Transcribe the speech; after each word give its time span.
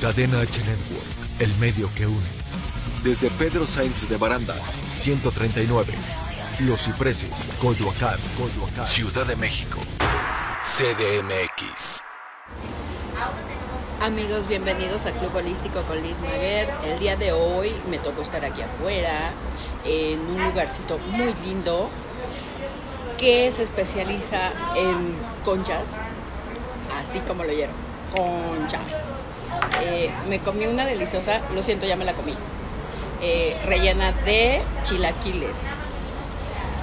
Cadena 0.00 0.40
H 0.40 0.58
Network, 0.64 1.04
el 1.40 1.54
medio 1.56 1.86
que 1.94 2.06
une. 2.06 2.26
Desde 3.04 3.30
Pedro 3.32 3.66
Sainz 3.66 4.08
de 4.08 4.16
Baranda, 4.16 4.54
139. 4.94 5.92
Los 6.60 6.86
Cipreses, 6.86 7.28
Coyoacán, 7.60 8.18
Coyoacán. 8.38 8.86
Ciudad 8.86 9.26
de 9.26 9.36
México. 9.36 9.78
CDMX. 10.62 12.02
Amigos, 14.00 14.48
bienvenidos 14.48 15.04
a 15.04 15.12
Club 15.12 15.36
Holístico 15.36 15.82
con 15.82 16.00
Liz 16.02 16.18
Maguer. 16.20 16.70
El 16.82 16.98
día 16.98 17.16
de 17.16 17.32
hoy 17.32 17.70
me 17.90 17.98
tocó 17.98 18.22
estar 18.22 18.42
aquí 18.42 18.62
afuera, 18.62 19.32
en 19.84 20.18
un 20.20 20.42
lugarcito 20.44 20.96
muy 21.10 21.34
lindo 21.44 21.90
que 23.18 23.52
se 23.52 23.64
especializa 23.64 24.50
en 24.76 25.14
conchas, 25.44 25.96
así 27.02 27.18
como 27.20 27.44
lo 27.44 27.50
oyeron, 27.50 27.74
conchas. 28.16 29.04
Eh, 29.82 30.10
me 30.28 30.40
comí 30.40 30.66
una 30.66 30.84
deliciosa, 30.84 31.40
lo 31.54 31.62
siento, 31.62 31.86
ya 31.86 31.96
me 31.96 32.04
la 32.04 32.12
comí, 32.12 32.34
eh, 33.22 33.56
rellena 33.64 34.12
de 34.12 34.62
chilaquiles. 34.82 35.56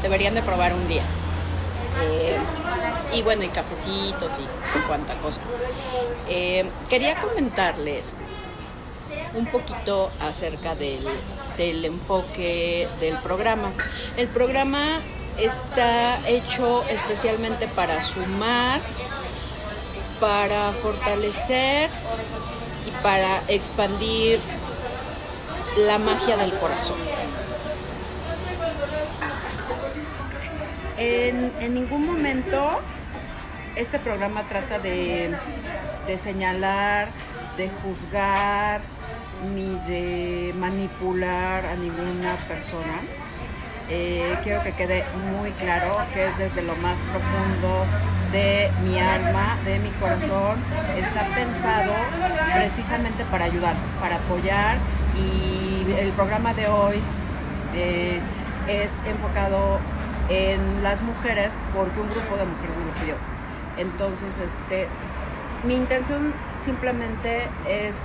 Deberían 0.02 0.34
de 0.36 0.42
probar 0.42 0.73
un 0.73 0.88
día. 0.88 1.04
Eh, 2.02 2.38
y 3.14 3.22
bueno, 3.22 3.44
y 3.44 3.50
cafecitos 3.50 4.40
y 4.40 4.80
cuánta 4.88 5.16
cosa. 5.20 5.42
quería 6.90 7.20
comentarles 7.22 8.14
un 9.34 9.45
poquito 9.48 10.12
acerca 10.20 10.76
del, 10.76 11.08
del 11.58 11.86
enfoque 11.86 12.88
del 13.00 13.18
programa. 13.18 13.72
El 14.18 14.28
programa 14.28 15.00
está 15.40 16.20
hecho 16.28 16.84
especialmente 16.90 17.68
para 17.68 18.02
sumar, 18.02 18.81
para 20.20 20.73
fortalecer 20.81 21.90
y 22.88 22.91
para 23.04 23.41
expandir 23.48 24.40
la 25.78 25.98
magia 25.98 26.38
del 26.38 26.53
corazón. 26.53 26.98
En, 30.97 31.73
ningún 31.73 32.08
momento 32.08 32.81
este 33.75 34.00
programa 34.00 34.44
trata 34.44 34.80
de, 34.80 35.38
señalar, 36.17 37.09
de 37.58 37.70
juzgar, 37.84 38.81
ni 39.53 39.75
de 39.88 40.53
manipular 40.58 41.66
a 41.66 41.75
ninguna 41.75 42.36
persona 42.47 43.02
eh, 43.90 44.36
quiero 44.44 44.64
que 44.64 44.73
quede 44.73 45.06
muy 45.31 45.52
claro 45.52 45.95
que 46.14 46.25
es 46.25 46.38
desde 46.38 46.62
lo 46.64 46.75
más 46.78 46.97
profundo 47.00 47.86
de 48.31 48.70
mi 48.83 49.00
alma, 49.00 49.58
de 49.66 49.80
mi 49.80 49.89
corazón, 49.92 50.59
está 50.97 51.25
pensado 51.36 51.94
precisamente 52.53 53.23
para 53.25 53.45
ayudar, 53.45 53.75
para 54.02 54.16
apoyar 54.16 54.78
y 55.16 55.92
el 56.00 56.11
programa 56.11 56.53
de 56.53 56.67
hoy 56.67 56.95
eh, 57.75 58.19
es 58.67 59.00
enfocado 59.08 59.80
en 60.30 60.84
las 60.84 61.02
mujeres 61.02 61.53
porque 61.73 62.00
un 62.00 62.09
grupo 62.09 62.36
de 62.36 62.45
mujeres 62.45 62.75
me 62.78 62.86
lo 62.86 62.92
pidió. 63.00 63.16
Entonces, 63.78 64.38
este, 64.39 64.88
mi 65.64 65.75
intención 65.75 66.34
simplemente 66.59 67.44
es 67.67 67.95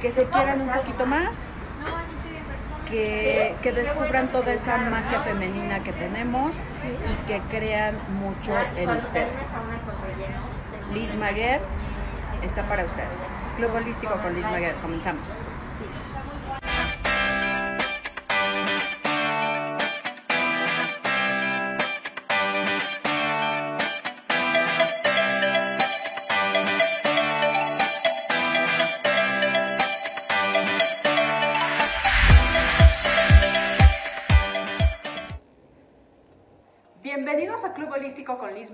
que 0.00 0.12
se 0.12 0.24
quieran 0.26 0.60
un 0.60 0.68
poquito 0.68 1.06
más, 1.06 1.38
que, 2.90 3.72
descubran 3.74 4.28
toda 4.28 4.52
esa 4.52 4.76
magia 4.78 5.20
femenina 5.20 5.82
que 5.82 5.92
tenemos 5.92 6.56
y 6.56 7.28
que 7.28 7.40
crean 7.50 7.94
mucho 8.20 8.54
en 8.76 8.90
ustedes. 8.90 9.28
Liz 10.92 11.16
Maguer 11.16 11.60
está 12.42 12.62
para 12.68 12.84
ustedes. 12.84 13.16
Club 13.56 13.74
Holístico 13.74 14.14
con 14.22 14.34
Liz 14.34 14.46
Maguer. 14.50 14.74
Comenzamos. 14.76 15.34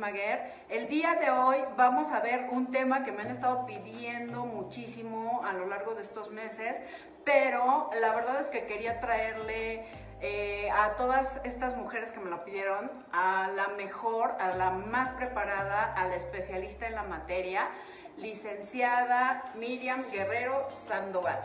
Maguer. 0.05 0.53
El 0.69 0.87
día 0.89 1.15
de 1.15 1.31
hoy 1.31 1.57
vamos 1.79 2.13
a 2.13 2.21
ver 2.21 2.49
un 2.51 2.71
tema 2.71 3.05
que 3.05 3.11
me 3.11 3.23
han 3.23 3.31
estado 3.31 3.65
pidiendo 3.65 4.45
muchísimo 4.45 5.41
a 5.47 5.55
lo 5.55 5.65
largo 5.65 5.95
de 5.95 6.03
estos 6.03 6.31
meses, 6.31 6.79
pero 7.25 7.89
la 8.03 8.13
verdad 8.13 8.39
es 8.39 8.49
que 8.49 8.67
quería 8.67 9.01
traerle 9.01 9.87
eh, 10.21 10.69
a 10.71 10.95
todas 10.97 11.41
estas 11.45 11.79
mujeres 11.79 12.13
que 12.13 12.21
me 12.21 12.29
lo 12.29 12.45
pidieron, 12.45 12.91
a 13.15 13.49
la 13.57 13.69
mejor, 13.79 14.37
a 14.41 14.55
la 14.57 14.73
más 14.73 15.11
preparada, 15.13 15.95
a 15.95 16.07
la 16.07 16.17
especialista 16.17 16.87
en 16.87 16.97
la 16.97 17.05
materia, 17.05 17.71
licenciada 18.19 19.43
Miriam 19.55 20.05
Guerrero 20.13 20.71
Sandoval. 20.71 21.43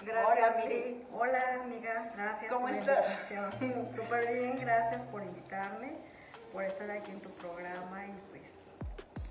Gracias, 0.00 0.52
Hola, 0.54 0.64
Miri. 0.64 1.06
Hola, 1.12 1.42
amiga. 1.60 2.12
Gracias. 2.14 2.52
¿Cómo 2.52 2.68
estás? 2.68 3.04
Súper 3.96 4.32
bien, 4.32 4.60
gracias 4.60 5.02
por 5.06 5.24
invitarme 5.24 6.13
por 6.54 6.62
estar 6.62 6.88
aquí 6.88 7.10
en 7.10 7.20
tu 7.20 7.30
programa 7.30 8.06
y 8.06 8.14
pues 8.30 8.48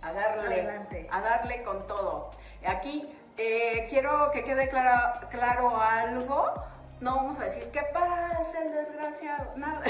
a 0.01 0.11
darle, 0.11 1.07
a 1.09 1.21
darle 1.21 1.63
con 1.63 1.87
todo. 1.87 2.31
Aquí 2.67 3.09
eh, 3.37 3.87
quiero 3.89 4.29
que 4.31 4.43
quede 4.43 4.67
claro, 4.67 5.27
claro 5.29 5.81
algo. 5.81 6.53
No 7.03 7.17
vamos 7.17 7.37
a 7.37 7.43
decir, 7.43 7.69
¿qué 7.73 7.81
pasa 7.93 8.61
el 8.61 8.71
desgraciado? 8.71 9.51
Nada, 9.57 9.81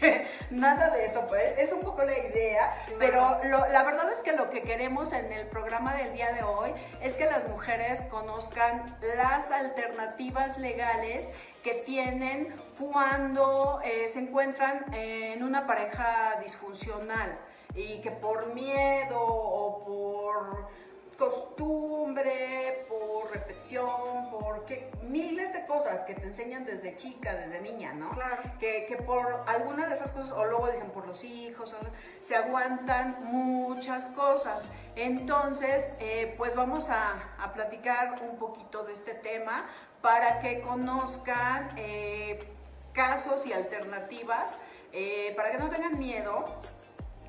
nada 0.50 0.88
de 0.88 1.04
eso, 1.04 1.26
pues. 1.28 1.58
Es 1.58 1.70
un 1.72 1.82
poco 1.82 2.02
la 2.04 2.18
idea. 2.18 2.72
Pero 2.98 3.38
la 3.44 3.82
verdad 3.82 4.10
es 4.10 4.22
que 4.22 4.32
lo 4.32 4.48
que 4.48 4.62
queremos 4.62 5.12
en 5.12 5.30
el 5.30 5.46
programa 5.46 5.94
del 5.94 6.14
día 6.14 6.32
de 6.32 6.42
hoy 6.42 6.72
es 7.02 7.16
que 7.16 7.26
las 7.26 7.46
mujeres 7.50 8.00
conozcan 8.08 8.96
las 9.18 9.50
alternativas 9.50 10.56
legales 10.56 11.28
que 11.62 11.74
tienen 11.74 12.56
cuando 12.78 13.82
eh, 13.84 14.08
se 14.08 14.20
encuentran 14.20 14.86
en 14.94 15.42
una 15.42 15.66
pareja 15.66 16.40
disfuncional 16.42 17.38
y 17.74 18.00
que 18.00 18.10
por 18.10 18.54
miedo 18.54 19.20
o 19.20 19.84
por 19.84 20.66
costumbre, 21.14 22.84
por 22.88 23.32
repetición, 23.32 24.30
por 24.30 24.64
miles 25.02 25.52
de 25.52 25.66
cosas 25.66 26.04
que 26.04 26.14
te 26.14 26.24
enseñan 26.24 26.64
desde 26.64 26.96
chica, 26.96 27.34
desde 27.34 27.60
niña, 27.60 27.92
¿no? 27.92 28.10
Claro. 28.10 28.42
Que, 28.58 28.86
que 28.86 28.96
por 28.96 29.44
alguna 29.46 29.86
de 29.86 29.94
esas 29.94 30.12
cosas, 30.12 30.32
o 30.32 30.44
luego 30.44 30.68
dicen 30.68 30.90
por 30.90 31.06
los 31.06 31.22
hijos, 31.24 31.74
se 32.20 32.36
aguantan 32.36 33.18
muchas 33.24 34.08
cosas. 34.08 34.68
Entonces, 34.96 35.90
eh, 36.00 36.34
pues 36.36 36.54
vamos 36.54 36.90
a, 36.90 37.34
a, 37.38 37.52
platicar 37.52 38.20
un 38.22 38.38
poquito 38.38 38.84
de 38.84 38.92
este 38.92 39.14
tema 39.14 39.66
para 40.00 40.40
que 40.40 40.60
conozcan 40.60 41.72
eh, 41.76 42.48
casos 42.92 43.46
y 43.46 43.52
alternativas 43.52 44.56
eh, 44.96 45.32
para 45.36 45.50
que 45.50 45.58
no 45.58 45.68
tengan 45.68 45.98
miedo 45.98 46.44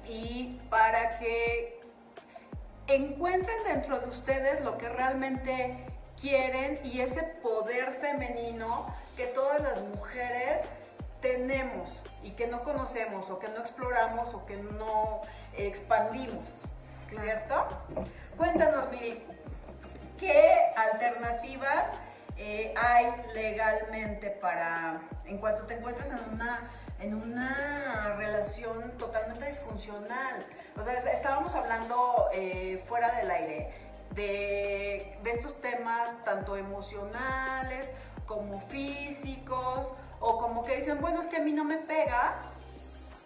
y 0.07 0.59
para 0.69 1.18
que 1.18 1.75
encuentren 2.88 3.63
dentro 3.63 4.00
de 4.00 4.09
ustedes 4.09 4.62
lo 4.62 4.78
que 4.78 4.90
realmente 4.90 5.78
quieren 6.19 6.79
y 6.84 7.01
ese 7.01 7.23
poder 7.23 7.91
femenino 7.94 8.85
que 9.18 9.28
todas 9.28 9.62
las 9.62 9.81
mujeres 9.81 10.66
tenemos 11.22 12.00
y 12.24 12.31
que 12.31 12.47
no 12.47 12.63
conocemos 12.63 13.29
o 13.29 13.40
que 13.40 13.47
no 13.50 13.59
exploramos 13.59 14.34
o 14.34 14.45
que 14.45 14.57
no 14.57 15.22
expandimos, 15.53 16.62
¿cierto? 17.13 17.68
Cuéntanos, 18.38 18.90
Miri, 18.91 19.24
¿qué 20.19 20.56
alternativas 20.75 21.89
eh, 22.38 22.74
hay 22.77 23.13
legalmente 23.33 24.30
para, 24.30 25.01
en 25.25 25.38
cuanto 25.38 25.63
te 25.63 25.75
encuentras 25.75 26.09
en 26.09 26.19
una, 26.33 26.69
en 27.00 27.13
una 27.13 28.15
relación 28.18 28.92
totalmente 28.97 29.47
disfuncional. 29.47 30.45
O 30.77 30.83
sea, 30.83 30.94
estábamos 30.94 31.56
hablando 31.56 32.30
eh, 32.33 32.83
fuera 32.88 33.12
del 33.18 33.31
aire 33.31 33.86
de, 34.15 35.18
estos 35.25 35.62
temas 35.62 36.24
tanto 36.24 36.56
emocionales 36.56 37.92
como 38.25 38.62
físicos, 38.62 39.94
o 40.19 40.38
como 40.39 40.63
que 40.63 40.77
dicen, 40.77 41.00
bueno, 41.00 41.21
es 41.21 41.27
que 41.27 41.38
a 41.38 41.42
mí 41.42 41.51
no 41.51 41.63
me 41.63 41.77
pega, 41.77 42.36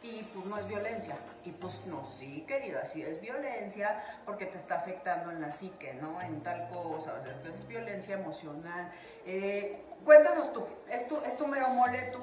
y 0.02 0.24
pues 0.34 0.46
no 0.46 0.58
es 0.58 0.68
violencia. 0.68 1.16
Y 1.46 1.52
pues 1.52 1.86
no, 1.86 2.06
sí, 2.06 2.44
querida, 2.48 2.86
sí 2.86 3.02
es 3.02 3.22
violencia 3.22 4.02
porque 4.26 4.46
te 4.46 4.58
está 4.58 4.76
afectando 4.76 5.32
en 5.32 5.42
la 5.42 5.52
psique, 5.52 5.94
¿no? 5.94 6.22
En 6.22 6.42
tal 6.42 6.68
cosa, 6.70 7.14
o 7.14 7.48
es 7.48 7.68
violencia 7.68 8.16
emocional. 8.16 8.92
Eh, 9.26 9.82
cuéntanos 10.04 10.52
tú, 10.52 10.66
es 10.90 11.08
tu, 11.08 11.18
es 11.22 11.38
tu 11.38 11.48
mero 11.48 11.70
mole, 11.70 12.02
tú 12.12 12.22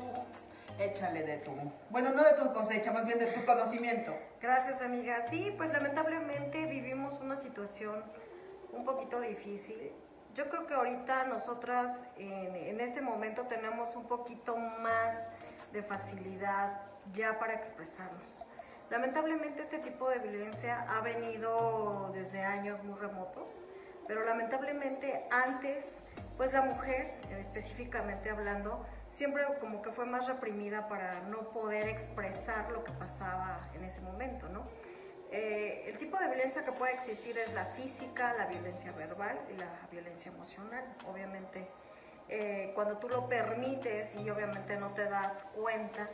échale 0.79 1.23
de 1.23 1.39
tu, 1.39 1.53
bueno, 1.91 2.11
no 2.11 2.23
de 2.25 2.33
tu 2.33 2.53
cosecha, 2.53 2.93
más 2.93 3.07
bien 3.07 3.19
de 3.19 3.27
tu 3.27 3.45
conocimiento. 3.45 4.15
Gracias, 4.41 4.81
amiga. 4.83 5.23
Sí, 5.31 5.55
pues 5.57 5.73
lamentablemente 5.73 6.67
vivimos 6.67 7.21
una 7.21 7.37
situación 7.37 8.05
un 8.73 8.85
poquito 8.85 9.21
difícil 9.21 9.93
Yo 10.35 10.51
creo 10.51 10.67
que 10.67 10.75
ahorita 10.75 11.25
nosotras 11.25 12.05
en, 12.19 12.55
en 12.55 12.81
este 12.81 13.01
momento 13.01 13.47
tenemos 13.47 13.97
un 13.97 14.07
poquito 14.07 14.57
más 14.57 15.25
de 15.73 15.83
facilidad 15.83 16.83
ya 17.15 17.39
para 17.39 17.55
expresarnos. 17.55 18.45
Lamentablemente 18.91 19.63
este 19.63 19.79
tipo 19.79 20.09
de 20.11 20.19
violencia 20.19 20.87
ha 20.91 21.01
venido 21.01 22.11
desde 22.13 22.43
años 22.43 22.85
muy 22.85 22.99
remotos, 22.99 23.65
pero 24.07 24.25
lamentablemente 24.25 25.27
antes, 25.31 26.05
pues 26.37 26.53
la 26.53 26.63
mujer, 26.63 27.15
específicamente 27.39 28.31
hablando, 28.31 28.87
siempre 29.11 29.43
como 29.61 29.83
que 29.83 29.91
fue 29.91 30.07
más 30.07 30.27
reprimida 30.27 30.89
para 30.89 31.21
no 31.21 31.51
poder 31.51 31.89
expresar 31.89 32.71
lo 32.71 32.85
que 32.85 32.93
pasaba 32.93 33.69
en 33.75 33.85
ese 33.85 34.01
momento, 34.01 34.49
¿no? 34.49 34.67
Eh, 35.31 35.85
el 35.89 35.99
tipo 35.99 36.19
de 36.19 36.29
violencia 36.29 36.65
que 36.65 36.73
puede 36.73 36.95
existir 36.95 37.37
es 37.37 37.53
la 37.53 37.67
física, 37.67 38.33
la 38.35 38.47
violencia 38.47 38.93
verbal 38.93 39.39
y 39.53 39.57
la 39.57 39.71
violencia 39.91 40.31
emocional. 40.31 40.85
Obviamente, 41.09 41.69
eh, 42.29 42.73
cuando 42.75 42.99
tú 42.99 43.09
lo 43.09 43.29
permites 43.29 44.15
y 44.17 44.31
obviamente 44.31 44.79
no 44.79 44.93
te 44.95 45.09
das 45.09 45.45
cuenta 45.55 46.09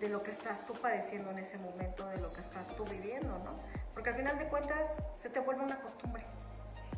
de 0.00 0.08
lo 0.08 0.22
que 0.22 0.30
estás 0.30 0.66
tú 0.66 0.74
padeciendo 0.74 1.30
en 1.30 1.38
ese 1.38 1.58
momento, 1.58 2.06
de 2.08 2.18
lo 2.18 2.32
que 2.32 2.40
estás 2.40 2.68
tú 2.76 2.84
viviendo, 2.84 3.38
¿no? 3.38 3.58
Porque 3.94 4.10
al 4.10 4.16
final 4.16 4.38
de 4.38 4.48
cuentas 4.48 4.96
se 5.14 5.30
te 5.30 5.40
vuelve 5.40 5.62
una 5.62 5.80
costumbre. 5.80 6.24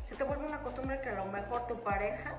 Se 0.03 0.15
te 0.15 0.23
vuelve 0.23 0.45
una 0.45 0.61
costumbre 0.61 0.99
que 1.01 1.09
a 1.09 1.15
lo 1.15 1.25
mejor 1.25 1.67
tu 1.67 1.81
pareja 1.81 2.35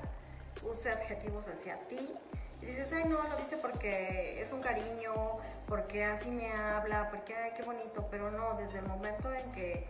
use 0.63 0.91
adjetivos 0.91 1.49
hacia 1.49 1.79
ti, 1.87 2.15
y 2.63 2.67
dices, 2.67 2.93
ay, 2.93 3.05
no, 3.05 3.23
lo 3.23 3.37
dice 3.37 3.57
porque 3.57 4.41
es 4.41 4.53
un 4.53 4.61
cariño, 4.61 5.39
porque 5.67 6.05
así 6.05 6.31
me 6.31 6.53
habla, 6.53 7.09
porque, 7.11 7.35
ay, 7.35 7.53
qué 7.57 7.63
bonito, 7.63 8.09
pero 8.11 8.31
no, 8.31 8.55
desde 8.55 8.79
el 8.79 8.87
momento 8.87 9.33
en 9.33 9.51
que, 9.53 9.87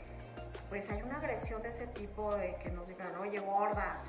pues, 0.68 0.88
hay 0.90 1.02
una 1.02 1.16
agresión 1.16 1.62
de 1.62 1.70
ese 1.70 1.86
tipo, 1.88 2.34
de 2.34 2.54
que 2.56 2.70
nos 2.70 2.88
digan, 2.88 3.16
oye, 3.16 3.40
gorda, 3.40 4.02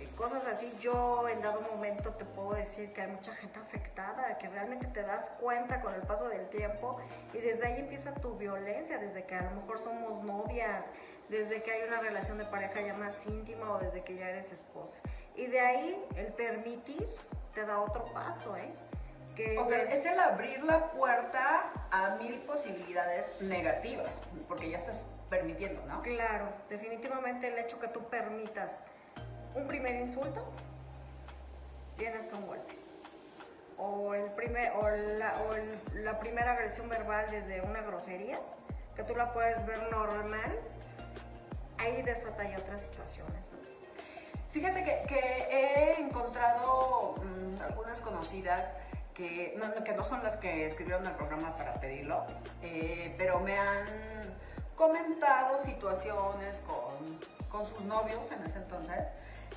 eh, 0.00 0.08
cosas 0.16 0.46
así, 0.46 0.72
yo 0.78 1.28
en 1.28 1.42
dado 1.42 1.60
momento 1.62 2.14
te 2.14 2.24
puedo 2.24 2.54
decir 2.54 2.92
que 2.92 3.02
hay 3.02 3.10
mucha 3.10 3.34
gente 3.34 3.58
afectada, 3.58 4.38
que 4.38 4.48
realmente 4.48 4.86
te 4.86 5.02
das 5.02 5.30
cuenta 5.40 5.80
con 5.80 5.94
el 5.94 6.02
paso 6.02 6.28
del 6.28 6.48
tiempo 6.50 6.98
y 7.32 7.38
desde 7.38 7.66
ahí 7.66 7.80
empieza 7.80 8.14
tu 8.14 8.36
violencia, 8.36 8.98
desde 8.98 9.24
que 9.24 9.34
a 9.34 9.42
lo 9.42 9.62
mejor 9.62 9.80
somos 9.80 10.22
novias, 10.22 10.92
desde 11.28 11.62
que 11.62 11.72
hay 11.72 11.88
una 11.88 12.00
relación 12.00 12.38
de 12.38 12.44
pareja 12.44 12.80
ya 12.80 12.94
más 12.94 13.26
íntima 13.26 13.72
o 13.72 13.78
desde 13.78 14.04
que 14.04 14.14
ya 14.14 14.28
eres 14.28 14.52
esposa. 14.52 14.98
Y 15.34 15.46
de 15.46 15.58
ahí 15.58 16.04
el 16.16 16.32
permitir 16.32 17.08
te 17.54 17.64
da 17.64 17.80
otro 17.80 18.04
paso, 18.12 18.56
¿eh? 18.56 18.68
Que 19.34 19.58
o 19.58 19.66
sea, 19.66 19.78
es 19.78 20.06
el 20.06 20.18
abrir 20.18 20.62
la 20.62 20.90
puerta 20.92 21.72
a 21.90 22.16
mil 22.16 22.38
posibilidades 22.40 23.40
negativas, 23.40 24.20
porque 24.48 24.70
ya 24.70 24.76
estás 24.76 25.02
permitiendo, 25.28 25.84
¿no? 25.86 26.02
Claro, 26.02 26.46
definitivamente 26.68 27.48
el 27.48 27.58
hecho 27.58 27.80
que 27.80 27.88
tú 27.88 28.04
permitas 28.08 28.82
un 29.54 29.66
primer 29.66 29.96
insulto, 29.96 30.44
viene 31.96 32.18
hasta 32.18 32.36
un 32.36 32.46
golpe. 32.46 32.76
O, 33.76 34.14
el 34.14 34.30
primer, 34.32 34.70
o, 34.72 34.88
la, 34.88 35.42
o 35.42 35.96
la 35.96 36.18
primera 36.20 36.52
agresión 36.52 36.88
verbal 36.88 37.28
desde 37.30 37.60
una 37.60 37.80
grosería, 37.82 38.38
que 38.94 39.02
tú 39.02 39.16
la 39.16 39.32
puedes 39.32 39.66
ver 39.66 39.90
normal, 39.90 40.60
ahí 41.78 42.02
desata 42.02 42.48
ya 42.48 42.58
otras 42.58 42.82
situaciones, 42.82 43.50
¿no? 43.50 43.64
Fíjate 44.54 44.84
que, 44.84 45.24
he 45.50 46.00
encontrado 46.00 47.16
mm, 47.16 47.33
algunas 47.60 48.00
conocidas 48.00 48.72
que 49.14 49.54
no, 49.56 49.84
que 49.84 49.92
no 49.94 50.04
son 50.04 50.22
las 50.22 50.36
que 50.36 50.66
escribieron 50.66 51.06
el 51.06 51.12
programa 51.12 51.56
para 51.56 51.74
pedirlo, 51.74 52.24
eh, 52.62 53.14
pero 53.16 53.40
me 53.40 53.56
han 53.56 53.86
comentado 54.76 55.58
situaciones 55.60 56.60
con, 56.66 57.64
sus 57.66 57.82
novios 57.82 58.28
en 58.32 58.42
ese 58.44 58.58
entonces, 58.58 59.06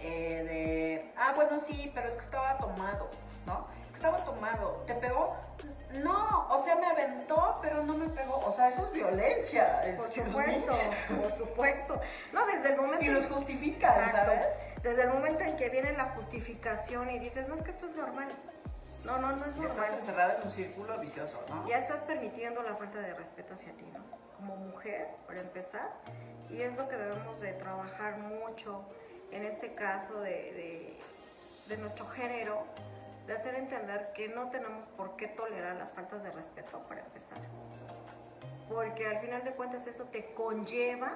eh, 0.01 0.43
de, 0.43 1.13
ah, 1.17 1.33
bueno, 1.35 1.59
sí, 1.59 1.91
pero 1.95 2.07
es 2.07 2.13
que 2.13 2.21
estaba 2.21 2.59
tomado, 2.59 3.09
¿no? 3.47 3.67
Es 3.87 3.91
que 3.93 3.95
estaba 3.95 4.23
tomado, 4.23 4.83
¿te 4.85 4.93
pegó? 4.93 5.35
No, 5.93 6.47
o 6.49 6.59
sea, 6.63 6.75
me 6.75 6.85
aventó, 6.85 7.59
pero 7.61 7.83
no 7.83 7.97
me 7.97 8.09
pegó. 8.09 8.37
O 8.45 8.51
sea, 8.51 8.69
eso 8.69 8.83
es 8.85 8.91
violencia. 8.91 9.83
Por 9.95 10.11
supuesto, 10.11 10.77
por 11.21 11.31
supuesto. 11.31 12.01
No, 12.33 12.45
desde 12.45 12.73
el 12.73 12.77
momento... 12.77 13.05
Y 13.05 13.09
los 13.09 13.25
justifican, 13.27 14.11
¿sabes? 14.11 14.45
Desde 14.83 15.03
el 15.03 15.09
momento 15.09 15.43
en 15.43 15.55
que 15.55 15.69
viene 15.69 15.93
la 15.93 16.09
justificación 16.11 17.09
y 17.09 17.19
dices, 17.19 17.47
no, 17.47 17.55
es 17.55 17.61
que 17.61 17.71
esto 17.71 17.85
es 17.85 17.95
normal. 17.95 18.27
No, 19.03 19.17
no, 19.17 19.35
no 19.35 19.45
es 19.45 19.55
normal. 19.55 19.85
estás 19.85 19.99
encerrada 19.99 20.35
en 20.35 20.43
un 20.43 20.51
círculo 20.51 20.99
vicioso, 20.99 21.41
¿no? 21.49 21.65
Ya 21.67 21.77
estás 21.77 22.01
permitiendo 22.01 22.61
la 22.63 22.75
falta 22.75 22.99
de 22.99 23.13
respeto 23.13 23.53
hacia 23.53 23.71
ti, 23.73 23.85
¿no? 23.93 24.03
Como 24.35 24.57
mujer, 24.57 25.07
para 25.25 25.39
empezar. 25.39 25.89
Y 26.49 26.61
es 26.61 26.75
lo 26.75 26.87
que 26.89 26.97
debemos 26.97 27.39
de 27.39 27.53
trabajar 27.53 28.17
mucho 28.17 28.83
en 29.31 29.45
este 29.45 29.73
caso 29.73 30.19
de, 30.19 30.97
de 31.67 31.77
nuestro 31.77 32.05
género, 32.05 32.65
de 33.27 33.33
hacer 33.33 33.55
entender 33.55 34.13
que 34.13 34.29
no 34.29 34.49
tenemos 34.49 34.87
por 34.87 35.17
qué 35.17 35.27
tolerar 35.27 35.75
las 35.75 35.91
faltas 35.91 36.23
de 36.23 36.31
respeto 36.31 36.81
para 36.87 37.01
empezar. 37.01 37.37
Porque 38.69 39.05
al 39.05 39.19
final 39.19 39.43
de 39.43 39.51
cuentas 39.51 39.85
eso 39.85 40.05
te 40.05 40.33
conlleva 40.33 41.13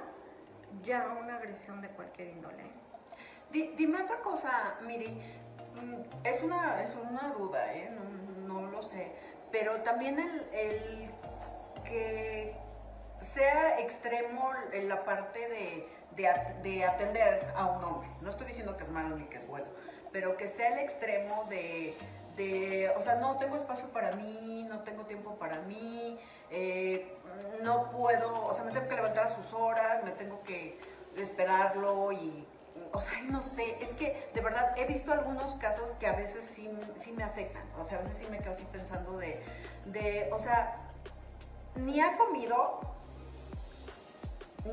ya 0.84 1.18
una 1.19 1.38
agresión 1.38 1.81
de 1.81 1.90
cualquier 1.90 2.30
índole. 2.30 2.63
dime 3.52 4.02
otra 4.02 4.19
cosa, 4.19 4.78
Miri, 4.81 5.08
mm, 5.08 6.25
es 6.25 6.44
una, 6.44 6.81
es 6.81 6.96
una 6.96 7.34
duda, 7.38 7.74
¿eh? 7.74 7.90
no, 8.46 8.68
lo 8.68 8.81
sé, 8.81 9.12
pero 9.52 9.81
también 9.81 10.19
el, 10.54 11.10
que 11.86 12.56
sea 13.19 13.80
extremo 13.80 14.52
en 14.74 14.90
la 14.90 15.04
parte 15.04 15.40
de, 15.50 15.88
de, 16.62 16.86
atender 16.86 17.54
a 17.56 17.66
un 17.68 17.84
hombre. 17.84 18.10
No 18.22 18.30
estoy 18.30 18.48
diciendo 18.48 18.75
que 18.75 18.84
es 18.84 18.90
malo 18.90 19.16
ni 19.16 19.25
que 19.25 19.38
es 19.38 19.48
bueno, 19.48 19.68
pero 20.12 20.38
que 20.38 20.48
sea 20.48 20.74
el 20.74 20.80
extremo 20.80 21.46
de, 21.50 21.96
de 22.36 22.92
o 22.98 23.02
sea, 23.02 23.16
no 23.16 23.38
tengo 23.38 23.56
espacio 23.56 23.88
para 23.90 24.16
mí, 24.16 24.66
no 24.69 24.80
tengo 24.80 25.04
tiempo 25.06 25.36
para 25.36 25.60
mí, 25.62 26.19
eh, 26.50 27.18
no 27.63 27.92
puedo, 27.92 28.44
o 28.44 28.54
sea, 28.54 28.63
me 28.63 28.72
tengo 28.72 28.88
que 28.88 28.96
levantar 28.96 29.25
a 29.25 29.30
sus 29.30 29.54
horas, 29.54 30.04
me 30.04 30.12
tengo 30.12 30.42
que 30.44 30.80
esperarlo 31.18 32.12
y, 32.12 32.46
o 32.94 33.02
sea, 33.02 33.22
no 33.24 33.42
sé, 33.42 33.78
es 33.81 33.94
que 33.94 34.30
de 34.34 34.42
verdad 34.42 34.74
he 34.78 34.86
visto 34.86 35.12
algunos 35.12 35.56
casos 35.56 35.92
que 35.92 36.08
a 36.08 36.14
veces 36.14 36.44
sí, 36.44 36.69
sí 37.00 37.12
me 37.14 37.24
afectan, 37.24 37.64
o 37.80 37.84
sea, 37.84 38.00
a 38.00 38.02
veces 38.02 38.18
sí 38.18 38.28
me 38.30 38.40
quedo 38.40 38.52
así 38.52 38.66
pensando 38.72 39.18
de, 39.18 39.42
de 39.86 40.30
o 40.34 40.40
sea, 40.40 40.78
ni 41.75 42.02
ha 42.02 42.18
comido, 42.18 42.81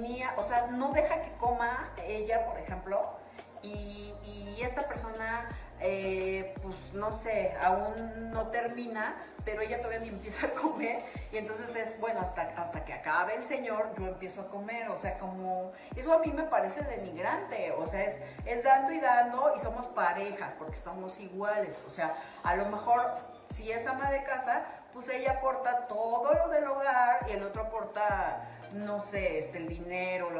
ni, 0.00 0.22
o 0.36 0.42
sea, 0.42 0.66
no 0.66 0.92
deja 0.92 1.22
que 1.22 1.32
coma 1.36 1.92
ella, 2.06 2.44
por 2.46 2.58
ejemplo, 2.58 3.17
y, 3.62 4.14
esta 4.60 4.88
persona, 4.88 5.48
eh, 5.80 6.52
pues 6.62 6.92
no 6.92 7.12
sé, 7.12 7.56
aún 7.62 8.32
no 8.32 8.48
termina, 8.48 9.14
pero 9.44 9.62
ella 9.62 9.78
todavía 9.78 10.00
ni 10.00 10.08
empieza 10.16 10.48
a 10.48 10.50
comer. 10.50 11.04
Y 11.32 11.36
entonces 11.36 11.74
es, 11.76 11.98
bueno, 12.00 12.20
hasta, 12.20 12.42
hasta 12.56 12.84
que 12.84 12.92
acabe 12.92 13.36
el 13.36 13.44
señor, 13.44 13.94
yo 13.96 14.08
empiezo 14.08 14.42
a 14.42 14.48
comer, 14.48 14.88
o 14.88 14.96
sea, 14.96 15.16
como, 15.16 15.72
eso 15.94 16.12
a 16.12 16.18
mí 16.18 16.32
me 16.32 16.42
parece 16.42 16.82
denigrante, 16.82 17.72
o 17.72 17.86
sea, 17.86 18.04
es, 18.04 18.18
es 18.46 18.64
dando 18.64 18.92
y 18.92 19.00
dando 19.00 19.52
y 19.54 19.60
somos 19.60 19.86
pareja, 19.86 20.54
porque 20.58 20.76
somos 20.76 21.20
iguales, 21.20 21.84
o 21.86 21.90
sea, 21.90 22.14
a 22.42 22.56
lo 22.56 22.66
mejor 22.66 23.02
si 23.50 23.70
es 23.70 23.86
ama 23.86 24.10
de 24.10 24.24
casa, 24.24 24.64
pues 24.92 25.08
ella 25.08 25.32
aporta 25.38 25.86
todo 25.86 26.34
lo 26.34 26.48
del 26.48 26.66
hogar 26.66 27.26
y 27.28 27.32
el 27.32 27.42
otro 27.44 27.62
aporta, 27.62 28.48
no 28.72 29.00
sé, 29.00 29.38
este, 29.38 29.58
el 29.58 29.68
dinero, 29.68 30.30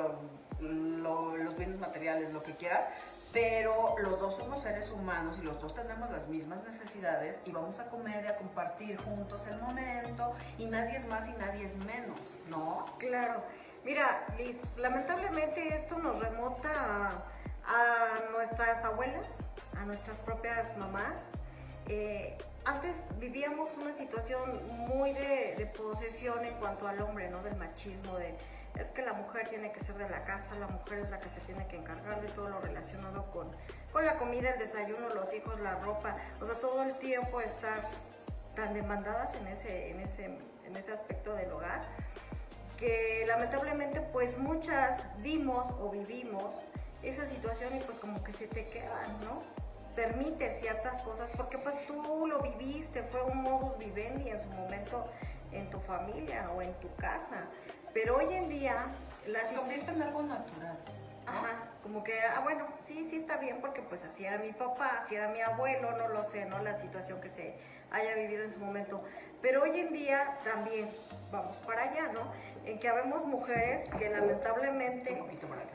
los 0.61 1.57
bienes 1.57 1.79
materiales, 1.79 2.33
lo 2.33 2.43
que 2.43 2.57
quieras, 2.57 2.89
pero 3.33 3.97
los 3.99 4.19
dos 4.19 4.37
somos 4.37 4.61
seres 4.61 4.91
humanos 4.91 5.37
y 5.41 5.45
los 5.45 5.61
dos 5.61 5.75
tenemos 5.75 6.11
las 6.11 6.29
mismas 6.29 6.63
necesidades 6.65 7.41
y 7.45 7.53
vamos 7.53 7.79
a 7.79 7.89
comer 7.89 8.25
y 8.25 8.29
a 8.29 8.37
compartir 8.37 8.97
juntos 8.99 9.47
el 9.47 9.61
momento 9.61 10.33
y 10.57 10.67
nadie 10.67 10.97
es 10.97 11.07
más 11.07 11.29
y 11.29 11.33
nadie 11.33 11.65
es 11.65 11.77
menos, 11.77 12.39
¿no? 12.49 12.87
Claro. 12.99 13.43
Mira, 13.85 14.27
Liz, 14.37 14.63
lamentablemente 14.77 15.75
esto 15.75 15.99
nos 15.99 16.19
remota 16.19 17.23
a, 17.67 18.31
nuestras 18.33 18.85
abuelas, 18.85 19.29
a 19.79 19.85
nuestras 19.85 20.19
propias 20.21 20.77
mamás. 20.77 21.17
Eh, 21.87 22.37
antes 22.65 22.97
vivíamos 23.19 23.75
una 23.77 23.93
situación 23.93 24.67
muy 24.89 25.13
de, 25.13 25.55
de 25.57 25.67
posesión 25.67 26.45
en 26.45 26.55
cuanto 26.55 26.89
al 26.89 27.01
hombre, 27.03 27.31
¿no? 27.31 27.43
Del 27.43 27.57
machismo, 27.57 28.17
de 28.17 28.35
es 28.77 28.91
que 28.91 29.03
la 29.03 29.13
mujer 29.13 29.49
tiene 29.49 29.73
que 29.73 29.81
ser 29.81 29.97
de 29.97 30.09
la 30.09 30.25
casa, 30.25 30.55
la 30.57 30.69
mujer 30.69 30.99
es 30.99 31.11
la 31.11 31.21
que 31.21 31.29
se 31.29 31.41
tiene 31.41 31.67
que 31.69 31.77
encargar 31.77 32.21
de 32.21 32.29
todo 32.29 32.49
lo 32.49 32.61
relacionado 32.61 33.31
con, 33.31 33.51
con 33.93 34.05
la 34.05 34.17
comida, 34.19 34.51
el 34.51 34.59
desayuno, 34.59 35.09
los 35.11 35.33
hijos, 35.35 35.59
la 35.61 35.77
ropa, 35.77 36.17
o 36.41 36.45
sea, 36.45 36.57
todo 36.57 36.83
el 36.83 36.99
tiempo 36.99 37.41
estar 37.41 37.89
tan 38.55 38.75
demandadas 38.75 39.35
en 39.35 39.47
ese, 39.47 39.91
en 39.91 40.01
ese, 40.01 40.25
en 40.65 40.77
ese 40.77 40.93
aspecto 40.93 41.35
del 41.35 41.51
hogar, 41.53 41.83
que 42.77 43.25
lamentablemente 43.27 44.01
pues 44.01 44.39
muchas 44.39 45.01
vimos 45.19 45.69
o 45.81 45.91
vivimos 45.91 46.55
esa 47.03 47.27
situación 47.27 47.77
y 47.77 47.81
pues 47.81 47.97
como 47.99 48.23
que 48.23 48.33
se 48.33 48.47
te 48.47 48.69
quedan, 48.69 49.21
¿no? 49.25 49.43
Permite 49.97 50.53
ciertas 50.53 51.01
cosas 51.01 51.29
porque 51.37 51.59
pues 51.59 51.77
tú 51.87 52.27
lo 52.27 52.41
viviste, 52.41 53.03
fue 53.03 53.23
un 53.25 53.43
modus 53.43 53.77
vivendi 53.79 54.31
en 54.31 54.39
su 54.39 54.47
momento 54.49 55.09
en 55.53 55.71
tu 55.71 55.81
familia 55.81 56.51
o 56.55 56.63
en 56.63 56.73
tu 56.75 56.95
casa. 56.97 57.49
Pero 57.95 58.17
hoy 58.17 58.35
en 58.35 58.49
día... 58.49 58.87
Las... 59.27 59.51
Se 59.51 59.57
convierte 59.57 59.91
en 59.91 60.03
algo 60.03 60.23
natural. 60.23 60.79
Ajá, 61.27 61.69
como 61.83 62.03
que, 62.03 62.19
ah, 62.21 62.41
bueno, 62.43 62.67
sí, 62.81 63.05
sí 63.05 63.17
está 63.17 63.37
bien, 63.37 63.61
porque 63.61 63.83
pues 63.83 64.05
así 64.05 64.25
era 64.25 64.39
mi 64.39 64.53
papá, 64.53 64.99
así 65.01 65.15
era 65.15 65.29
mi 65.29 65.43
abuelo, 65.43 65.93
no 65.93 66.09
lo 66.09 66.23
sé, 66.23 66.47
¿no? 66.47 66.59
La 66.63 66.75
situación 66.75 67.21
que 67.21 67.29
se 67.29 67.55
haya 67.91 68.15
vivido 68.15 68.45
en 68.45 68.51
su 68.51 68.61
momento. 68.61 69.03
Pero 69.43 69.63
hoy 69.63 69.79
en 69.79 69.93
día 69.93 70.39
también 70.45 70.89
vamos 71.31 71.59
para 71.59 71.83
allá, 71.83 72.11
¿no? 72.13 72.33
En 72.65 72.79
que 72.79 72.89
habemos 72.89 73.27
mujeres 73.27 73.91
que 73.99 74.09
lamentablemente... 74.09 75.13
Un 75.13 75.19
poquito 75.19 75.47
para 75.47 75.63
acá. 75.63 75.75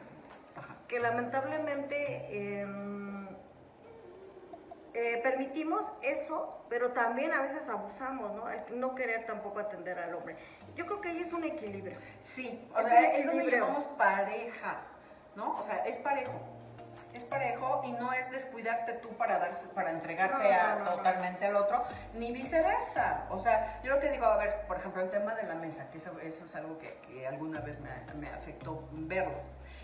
Ajá. 0.55 0.75
Que 0.87 0.99
lamentablemente... 0.99 2.61
em, 2.61 3.03
eh, 4.95 5.19
permitimos 5.23 5.91
eso, 6.03 6.65
pero 6.69 6.91
también 6.91 7.33
a 7.33 7.41
veces 7.41 7.67
abusamos, 7.67 8.31
¿no? 8.33 8.47
El 8.47 8.79
no 8.79 8.93
querer 8.93 9.25
tampoco 9.25 9.59
atender 9.59 9.97
al 9.97 10.13
hombre. 10.13 10.37
Yo 10.75 10.85
creo 10.85 11.01
que 11.01 11.09
ahí 11.09 11.19
es 11.19 11.31
un 11.33 11.43
equilibrio. 11.43 11.97
Sí, 12.21 12.67
o 12.75 12.79
Es 12.79 12.87
sea, 12.87 12.99
un 12.99 13.05
es 13.05 13.25
donde 13.25 13.51
llamamos 13.51 13.85
pareja, 13.85 14.77
¿no? 15.35 15.57
O 15.57 15.63
sea, 15.63 15.77
es 15.85 15.97
parejo. 15.97 16.33
Es 17.13 17.23
parejo 17.23 17.81
y 17.83 17.91
no 17.91 18.11
es 18.11 18.31
descuidarte 18.31 18.93
tú 18.93 19.09
para 19.09 19.37
dar, 19.37 19.51
para 19.75 19.91
entregarte 19.91 20.35
No, 20.35 20.49
a- 20.49 20.73
no, 20.73 20.79
no, 20.79 20.85
no. 20.85 20.95
totalmente 20.97 21.45
al 21.45 21.55
otro, 21.57 21.83
ni 22.15 22.31
viceversa. 22.31 23.25
O 23.29 23.37
sea, 23.37 23.79
yo 23.83 23.93
lo 23.93 23.99
que 23.99 24.09
digo, 24.09 24.25
a 24.25 24.37
ver, 24.37 24.61
por 24.67 24.77
ejemplo, 24.77 24.99
el 25.03 25.11
tema 25.11 25.35
de 25.35 25.43
la 25.43 25.53
mesa, 25.53 25.91
que 25.91 25.99
eso, 25.99 26.17
eso 26.21 26.45
es 26.45 26.55
algo 26.55 26.79
que, 26.79 26.95
que 27.07 27.27
alguna 27.27 27.59
vez 27.59 27.79
me, 27.79 27.91
me 28.15 28.29
afectó 28.29 28.87
verlo. 28.93 29.37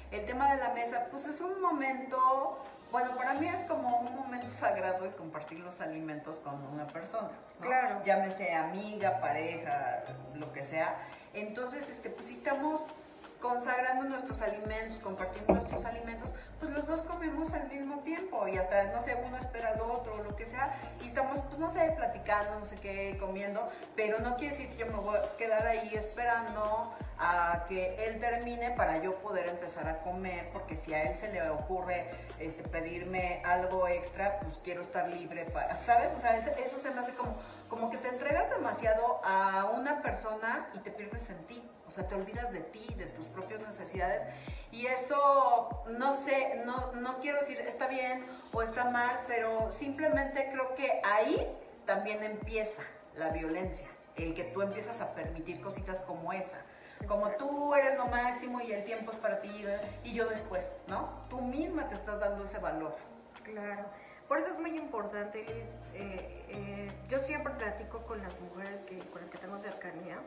El 0.09 0.25
tema 0.25 0.55
de 0.55 0.57
la 0.59 0.69
mesa, 0.69 1.05
pues 1.11 1.27
es 1.27 1.39
un 1.39 1.61
momento, 1.61 2.63
bueno, 2.91 3.15
para 3.15 3.33
mí 3.35 3.47
es 3.47 3.61
como 3.61 3.99
un 3.99 4.15
momento 4.15 4.47
sagrado 4.47 5.05
el 5.05 5.15
compartir 5.15 5.59
los 5.59 5.79
alimentos 5.81 6.39
con 6.39 6.63
una 6.65 6.87
persona. 6.87 7.29
¿no? 7.59 7.65
Claro. 7.67 8.01
Llámese 8.03 8.53
amiga, 8.53 9.19
pareja, 9.19 10.03
lo 10.35 10.51
que 10.51 10.63
sea. 10.63 10.97
Entonces, 11.33 11.89
este, 11.89 12.09
pues 12.09 12.25
si 12.27 12.33
estamos 12.33 12.93
consagrando 13.39 14.05
nuestros 14.05 14.41
alimentos, 14.41 14.99
compartiendo 14.99 15.53
nuestros 15.53 15.85
alimentos, 15.85 16.33
pues 16.59 16.71
los 16.71 16.85
dos 16.85 17.01
comemos 17.03 17.53
al 17.53 17.69
mismo 17.69 17.99
tiempo 17.99 18.47
y 18.47 18.57
hasta, 18.57 18.91
no 18.91 19.01
sé, 19.01 19.17
uno 19.25 19.37
espera 19.37 19.69
al 19.69 19.81
otro 19.81 20.15
o 20.15 20.23
lo 20.23 20.35
que 20.35 20.45
sea 20.45 20.75
y 21.01 21.07
estamos, 21.07 21.39
pues 21.47 21.57
no 21.57 21.71
sé, 21.71 21.93
platicando, 21.95 22.59
no 22.59 22.65
sé 22.65 22.75
qué, 22.77 23.17
comiendo, 23.17 23.65
pero 23.95 24.19
no 24.19 24.35
quiere 24.35 24.57
decir 24.57 24.69
que 24.71 24.77
yo 24.77 24.87
me 24.87 24.97
voy 24.97 25.15
a 25.17 25.37
quedar 25.37 25.65
ahí 25.65 25.93
esperando 25.95 26.93
a 27.19 27.65
que 27.67 28.05
él 28.05 28.19
termine 28.19 28.71
para 28.71 28.97
yo 28.97 29.15
poder 29.19 29.47
empezar 29.47 29.87
a 29.89 29.99
comer, 29.99 30.49
porque 30.53 30.75
si 30.77 30.93
a 30.93 31.03
él 31.03 31.17
se 31.17 31.31
le 31.31 31.49
ocurre 31.49 32.09
este, 32.39 32.63
pedirme 32.63 33.41
algo 33.45 33.87
extra, 33.87 34.39
pues 34.39 34.59
quiero 34.63 34.81
estar 34.81 35.09
libre 35.09 35.43
para, 35.45 35.75
¿sabes? 35.75 36.13
O 36.17 36.21
sea, 36.21 36.37
eso, 36.37 36.79
se 36.79 36.91
me 36.91 37.01
hace 37.01 37.13
como, 37.13 37.35
como 37.67 37.89
que 37.89 37.97
te 37.97 38.07
entregas 38.07 38.49
demasiado 38.49 39.19
a 39.23 39.71
una 39.75 40.01
persona 40.01 40.69
y 40.73 40.79
te 40.79 40.91
pierdes 40.91 41.29
en 41.29 41.45
ti. 41.45 41.69
O 41.85 41.91
sea, 41.91 42.07
te 42.07 42.15
olvidas 42.15 42.51
de 42.51 42.59
ti, 42.59 42.85
de 42.97 43.07
tus 43.07 43.25
propias 43.27 43.59
necesidades. 43.61 44.23
Y 44.71 44.85
eso, 44.85 45.83
no 45.87 46.13
sé, 46.13 46.61
no, 46.63 46.91
no 46.93 47.19
quiero 47.19 47.39
decir 47.39 47.59
está 47.59 47.87
bien 47.87 48.25
o 48.53 48.61
está 48.61 48.85
mal, 48.85 49.21
pero 49.27 49.71
simplemente 49.71 50.49
creo 50.51 50.75
que 50.75 51.01
ahí 51.03 51.51
también 51.85 52.23
empieza 52.23 52.83
la 53.17 53.29
violencia. 53.29 53.87
El 54.15 54.35
que 54.35 54.43
tú 54.43 54.61
empiezas 54.61 55.01
a 55.01 55.15
permitir 55.15 55.61
cositas 55.61 56.01
como 56.01 56.31
esa. 56.31 56.59
Como 57.07 57.27
Exacto. 57.27 57.47
tú 57.47 57.75
eres 57.75 57.97
lo 57.97 58.07
máximo 58.07 58.61
y 58.61 58.71
el 58.71 58.83
tiempo 58.83 59.11
es 59.11 59.17
para 59.17 59.41
ti 59.41 59.65
y 60.03 60.13
yo 60.13 60.27
después, 60.27 60.75
¿no? 60.87 61.09
Tú 61.29 61.41
misma 61.41 61.87
te 61.87 61.95
estás 61.95 62.19
dando 62.19 62.43
ese 62.43 62.59
valor. 62.59 62.95
Claro. 63.43 63.85
Por 64.27 64.37
eso 64.37 64.49
es 64.49 64.59
muy 64.59 64.77
importante, 64.77 65.43
Liz. 65.43 65.79
eh, 65.95 66.45
eh, 66.49 66.91
yo 67.07 67.19
siempre 67.19 67.53
platico 67.55 68.05
con 68.05 68.21
las 68.21 68.39
mujeres 68.39 68.81
que, 68.81 68.99
con 69.09 69.21
las 69.21 69.29
que 69.31 69.39
tengo 69.39 69.57
cercanía 69.57 70.19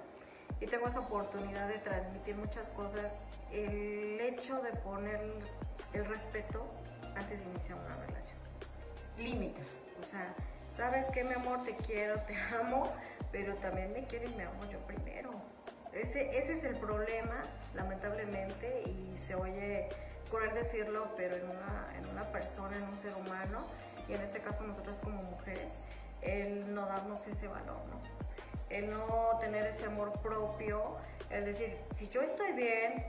y 0.61 0.67
tengo 0.67 0.89
esa 0.89 1.01
oportunidad 1.01 1.69
de 1.69 1.79
transmitir 1.79 2.35
muchas 2.37 2.69
cosas. 2.71 3.13
El 3.53 4.21
hecho 4.21 4.61
de 4.61 4.73
poner 4.73 5.21
el 5.93 6.05
respeto 6.07 6.65
antes 7.15 7.41
de 7.45 7.51
iniciar 7.51 7.79
una 7.79 7.97
relación. 8.07 8.39
Límites. 9.19 9.77
O 10.01 10.05
sea, 10.05 10.35
¿sabes 10.73 11.07
qué, 11.11 11.23
mi 11.23 11.35
amor? 11.35 11.63
Te 11.63 11.77
quiero, 11.77 12.19
te 12.23 12.35
amo, 12.61 12.91
pero 13.31 13.55
también 13.57 13.93
me 13.93 14.05
quiero 14.07 14.29
y 14.29 14.35
me 14.35 14.45
amo 14.45 14.65
yo 14.71 14.79
primero. 14.81 15.31
Ese, 15.93 16.31
ese 16.39 16.55
es 16.55 16.65
el 16.65 16.77
problema, 16.77 17.45
lamentablemente, 17.75 18.83
y 18.87 19.17
se 19.19 19.35
oye 19.35 19.89
cruel 20.31 20.55
decirlo, 20.55 21.09
pero 21.17 21.37
en 21.37 21.45
una, 21.45 21.93
en 21.99 22.07
una 22.09 22.25
persona, 22.33 22.77
en 22.77 22.85
un 22.85 22.97
ser 22.97 23.15
humano, 23.15 23.67
y 24.09 24.15
en 24.15 24.23
este 24.23 24.41
caso 24.41 24.65
nosotros 24.65 24.99
como 24.99 25.23
mujeres, 25.23 25.75
el 26.23 26.75
no 26.75 26.87
darnos 26.87 27.27
ese 27.27 27.49
valor, 27.49 27.85
¿no? 27.91 28.01
El 28.71 28.91
no 28.91 29.39
tener 29.41 29.67
ese 29.67 29.85
amor 29.85 30.13
propio, 30.21 30.97
el 31.29 31.45
decir, 31.45 31.77
si 31.93 32.09
yo 32.09 32.23
estoy 32.23 32.53
bien, 32.53 33.05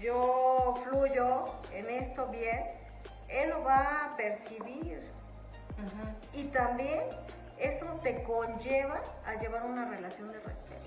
yo 0.00 0.74
fluyo 0.84 1.46
en 1.72 1.88
esto 1.88 2.28
bien, 2.28 2.62
él 3.28 3.50
lo 3.50 3.62
va 3.64 4.04
a 4.04 4.16
percibir. 4.16 5.00
Y 6.34 6.44
también 6.44 7.02
eso 7.58 7.86
te 8.02 8.22
conlleva 8.22 9.00
a 9.24 9.34
llevar 9.36 9.64
una 9.64 9.88
relación 9.88 10.30
de 10.32 10.40
respeto. 10.40 10.82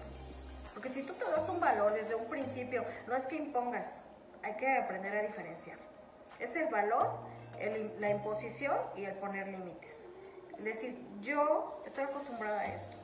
Porque 0.76 0.90
si 0.90 1.04
tú 1.04 1.14
te 1.14 1.24
das 1.32 1.48
un 1.50 1.60
valor 1.62 1.94
desde 1.94 2.14
un 2.16 2.26
principio, 2.26 2.84
no 3.08 3.16
es 3.16 3.26
que 3.26 3.38
impongas, 3.38 4.02
hay 4.44 4.56
que 4.58 4.78
aprender 4.78 5.16
a 5.16 5.22
diferenciar. 5.22 5.80
Es 6.38 6.56
el 6.58 6.68
valor, 6.68 7.18
el- 7.60 7.96
la 8.00 8.10
imposición 8.10 8.78
y 8.98 9.06
el 9.06 9.14
poner 9.16 9.48
límites. 9.48 10.10
Es 10.58 10.64
decir, 10.64 11.02
yo 11.22 11.82
estoy 11.86 12.04
acostumbrada 12.04 12.60
a 12.60 12.66
esto. 12.68 12.98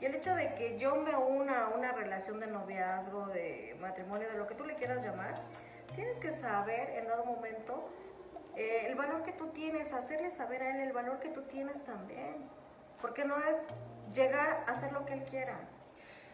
Y 0.00 0.06
el 0.06 0.14
hecho 0.14 0.34
de 0.34 0.54
que 0.54 0.78
yo 0.78 0.96
me 0.96 1.14
una 1.16 1.66
a 1.66 1.68
una 1.68 1.92
relación 1.92 2.40
de 2.40 2.46
noviazgo, 2.46 3.26
de 3.26 3.76
matrimonio, 3.78 4.28
de 4.30 4.38
lo 4.38 4.46
que 4.46 4.54
tú 4.54 4.64
le 4.64 4.74
quieras 4.76 5.02
llamar, 5.02 5.34
tienes 5.94 6.18
que 6.18 6.32
saber 6.32 6.90
en 6.96 7.08
dado 7.08 7.24
momento 7.26 7.90
eh, 8.56 8.86
el 8.86 8.94
valor 8.94 9.22
que 9.22 9.32
tú 9.32 9.48
tienes, 9.50 9.92
hacerle 9.92 10.30
saber 10.30 10.62
a 10.62 10.70
él 10.70 10.80
el 10.80 10.92
valor 10.92 11.20
que 11.20 11.28
tú 11.28 11.42
tienes 11.42 11.84
también. 11.84 12.48
Porque 13.02 13.24
no 13.24 13.36
es 13.36 13.64
llegar 14.14 14.64
a 14.66 14.72
hacer 14.72 14.92
lo 14.92 15.04
que 15.04 15.12
él 15.12 15.24
quiera 15.24 15.58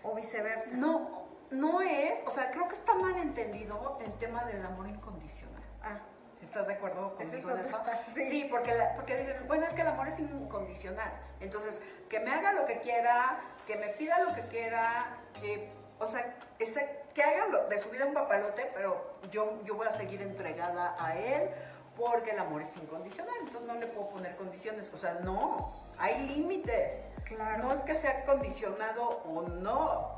o 0.04 0.14
viceversa. 0.14 0.70
No, 0.76 1.26
no 1.50 1.80
es, 1.80 2.22
o 2.26 2.30
sea, 2.30 2.50
creo 2.50 2.68
que 2.68 2.74
está 2.74 2.94
mal 2.94 3.16
entendido 3.16 3.98
el 4.04 4.12
tema 4.14 4.44
del 4.44 4.64
amor 4.64 4.88
incondicional. 4.88 5.62
Ah, 5.82 5.98
¿Estás 6.42 6.66
de 6.66 6.74
acuerdo 6.74 7.14
conmigo 7.16 7.50
es 7.50 7.56
en 7.58 7.64
eso? 7.64 7.78
sí. 8.14 8.28
Sí, 8.30 8.48
porque, 8.50 8.74
la- 8.74 8.94
porque 8.94 9.16
dicen, 9.16 9.46
bueno, 9.48 9.64
es 9.66 9.72
que 9.72 9.80
el 9.82 9.88
amor 9.88 10.08
es 10.08 10.18
incondicional. 10.18 11.10
Entonces, 11.40 11.80
que 12.08 12.20
me 12.20 12.30
haga 12.30 12.52
lo 12.52 12.66
que 12.66 12.80
quiera, 12.80 13.40
que 13.66 13.76
me 13.76 13.88
pida 13.88 14.18
lo 14.20 14.34
que 14.34 14.42
quiera, 14.48 15.16
que, 15.40 15.70
o 15.98 16.06
sea, 16.06 16.34
ese- 16.58 17.00
que 17.14 17.22
haga 17.22 17.46
lo- 17.46 17.66
de 17.68 17.78
su 17.78 17.88
vida 17.90 18.04
un 18.06 18.12
papalote, 18.14 18.70
pero 18.74 19.16
yo, 19.30 19.62
yo 19.64 19.74
voy 19.76 19.86
a 19.86 19.92
seguir 19.92 20.20
entregada 20.20 20.94
a 20.98 21.16
él 21.16 21.48
porque 21.96 22.32
el 22.32 22.38
amor 22.40 22.60
es 22.60 22.76
incondicional. 22.76 23.34
Entonces, 23.40 23.66
no 23.66 23.74
le 23.80 23.86
puedo 23.86 24.08
poner 24.10 24.36
condiciones. 24.36 24.90
O 24.92 24.96
sea, 24.98 25.14
no, 25.14 25.72
hay 25.98 26.26
límites. 26.28 27.00
Claro. 27.24 27.64
No 27.64 27.72
es 27.72 27.80
que 27.80 27.94
sea 27.94 28.24
condicionado 28.24 29.22
o 29.24 29.42
no. 29.42 30.16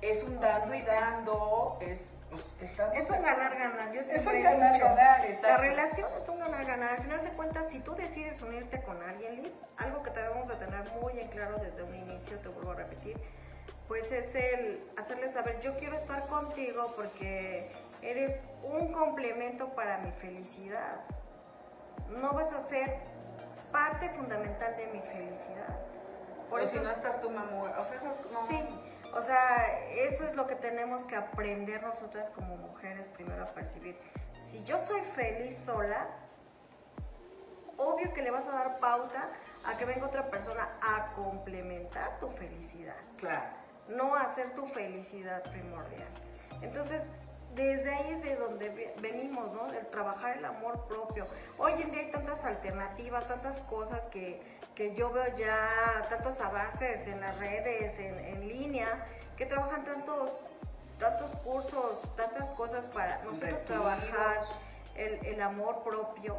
Es 0.00 0.22
un 0.22 0.38
dando 0.40 0.74
y 0.74 0.82
dando, 0.82 1.78
es... 1.80 2.06
pues, 2.30 2.72
Es 2.94 3.10
un 3.10 3.22
ganar-ganar, 3.22 3.92
yo 3.92 4.00
Es 4.00 4.06
siempre 4.06 4.32
un 4.32 4.36
he 4.36 4.42
ganar-ganar, 4.42 5.22
dicho, 5.22 5.32
exacto. 5.32 5.48
La 5.48 5.56
relación 5.56 6.08
es 6.16 6.28
un 6.28 6.38
ganar-ganar. 6.38 6.90
Al 6.96 7.02
final 7.02 7.24
de 7.24 7.30
cuentas, 7.32 7.68
si 7.70 7.80
tú 7.80 7.94
decides 7.96 8.40
unirte 8.42 8.80
con 8.82 9.02
alguien, 9.02 9.42
Liz, 9.42 9.60
algo 9.76 10.02
que 10.02 10.10
debemos 10.10 10.46
de 10.46 10.54
tener 10.56 10.88
muy 11.00 11.18
en 11.18 11.28
claro 11.28 11.58
desde 11.58 11.82
un 11.82 11.94
inicio, 11.94 12.38
te 12.38 12.48
vuelvo 12.48 12.72
a 12.72 12.74
repetir, 12.76 13.16
pues 13.88 14.12
es 14.12 14.34
el 14.34 14.84
hacerle 14.96 15.28
saber, 15.30 15.58
yo 15.60 15.76
quiero 15.78 15.96
estar 15.96 16.26
contigo 16.26 16.92
porque 16.94 17.72
eres 18.02 18.44
un 18.62 18.92
complemento 18.92 19.70
para 19.70 19.98
mi 19.98 20.12
felicidad. 20.12 21.00
No 22.08 22.32
vas 22.34 22.52
a 22.52 22.60
ser 22.60 22.98
parte 23.72 24.08
fundamental 24.10 24.76
de 24.76 24.86
mi 24.88 25.00
felicidad. 25.00 25.78
Por 26.50 26.64
si 26.66 26.76
no 26.78 26.82
es- 26.90 26.96
estás 26.96 27.20
tú, 27.20 27.30
mamá. 27.30 27.74
O 27.78 27.84
sea, 27.84 27.96
eso 27.96 28.16
no. 28.32 28.46
Sí, 28.46 28.68
o 29.14 29.22
sea, 29.22 29.66
eso 29.96 30.24
es 30.24 30.34
lo 30.34 30.46
que 30.46 30.54
tenemos 30.56 31.04
que 31.06 31.16
aprender 31.16 31.82
nosotras 31.82 32.30
como 32.30 32.56
mujeres 32.56 33.08
primero 33.08 33.42
a 33.44 33.48
percibir. 33.48 33.98
Si 34.40 34.64
yo 34.64 34.78
soy 34.80 35.00
feliz 35.02 35.56
sola, 35.58 36.08
obvio 37.76 38.12
que 38.12 38.22
le 38.22 38.30
vas 38.30 38.46
a 38.46 38.52
dar 38.52 38.78
pauta 38.80 39.28
a 39.64 39.76
que 39.76 39.84
venga 39.84 40.06
otra 40.06 40.30
persona 40.30 40.68
a 40.80 41.12
complementar 41.12 42.18
tu 42.18 42.28
felicidad, 42.30 42.96
Claro. 43.18 43.50
no 43.88 44.14
a 44.14 44.22
hacer 44.22 44.52
tu 44.54 44.66
felicidad 44.68 45.42
primordial. 45.44 46.08
Entonces, 46.62 47.04
desde 47.54 47.94
ahí 47.94 48.10
es 48.12 48.22
de 48.24 48.36
donde 48.36 48.68
ve- 48.68 48.94
venimos, 49.00 49.52
¿no? 49.52 49.66
Del 49.68 49.86
trabajar 49.88 50.36
el 50.38 50.44
amor 50.44 50.86
propio. 50.86 51.26
Hoy 51.58 51.72
en 51.80 51.90
día 51.90 52.02
hay 52.02 52.10
tantas 52.10 52.44
alternativas, 52.44 53.26
tantas 53.26 53.60
cosas 53.60 54.06
que, 54.08 54.40
que 54.74 54.94
yo 54.94 55.10
veo 55.10 55.34
ya, 55.36 56.06
tantos 56.08 56.40
avances 56.40 57.06
en 57.06 57.20
las 57.20 57.36
redes, 57.38 57.98
en, 57.98 58.18
en 58.18 58.48
línea, 58.48 59.06
que 59.36 59.46
trabajan 59.46 59.84
tantos, 59.84 60.46
tantos 60.98 61.30
cursos, 61.44 62.14
tantas 62.16 62.50
cosas 62.52 62.86
para 62.88 63.18
nosotros 63.24 63.40
Retiros. 63.52 63.64
trabajar 63.66 64.42
el, 64.96 65.24
el 65.26 65.42
amor 65.42 65.82
propio 65.82 66.38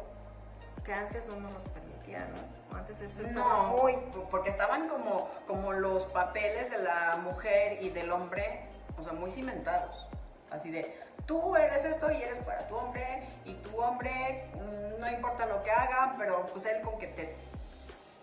que 0.84 0.92
antes 0.94 1.26
no 1.26 1.36
nos 1.40 1.62
permitía, 1.64 2.26
¿no? 2.28 2.76
Antes 2.78 3.00
eso 3.00 3.22
estaba 3.22 3.62
No, 3.68 3.76
muy... 3.78 3.94
porque 4.30 4.50
estaban 4.50 4.88
como, 4.88 5.28
como 5.46 5.72
los 5.72 6.06
papeles 6.06 6.70
de 6.70 6.78
la 6.78 7.16
mujer 7.16 7.82
y 7.82 7.90
del 7.90 8.10
hombre, 8.12 8.62
o 8.98 9.02
sea, 9.02 9.12
muy 9.12 9.30
cimentados. 9.32 10.08
Así 10.50 10.70
de, 10.70 10.94
tú 11.26 11.56
eres 11.56 11.84
esto 11.84 12.10
y 12.10 12.22
eres 12.22 12.38
para 12.40 12.66
tu 12.66 12.76
hombre 12.76 13.22
y 13.44 13.54
tu 13.54 13.80
hombre 13.80 14.44
mm, 14.54 15.00
no 15.00 15.10
importa 15.10 15.46
lo 15.46 15.62
que 15.62 15.70
haga, 15.70 16.14
pero 16.18 16.46
pues 16.46 16.64
él 16.66 16.80
con 16.82 16.98
que 16.98 17.06
te, 17.08 17.36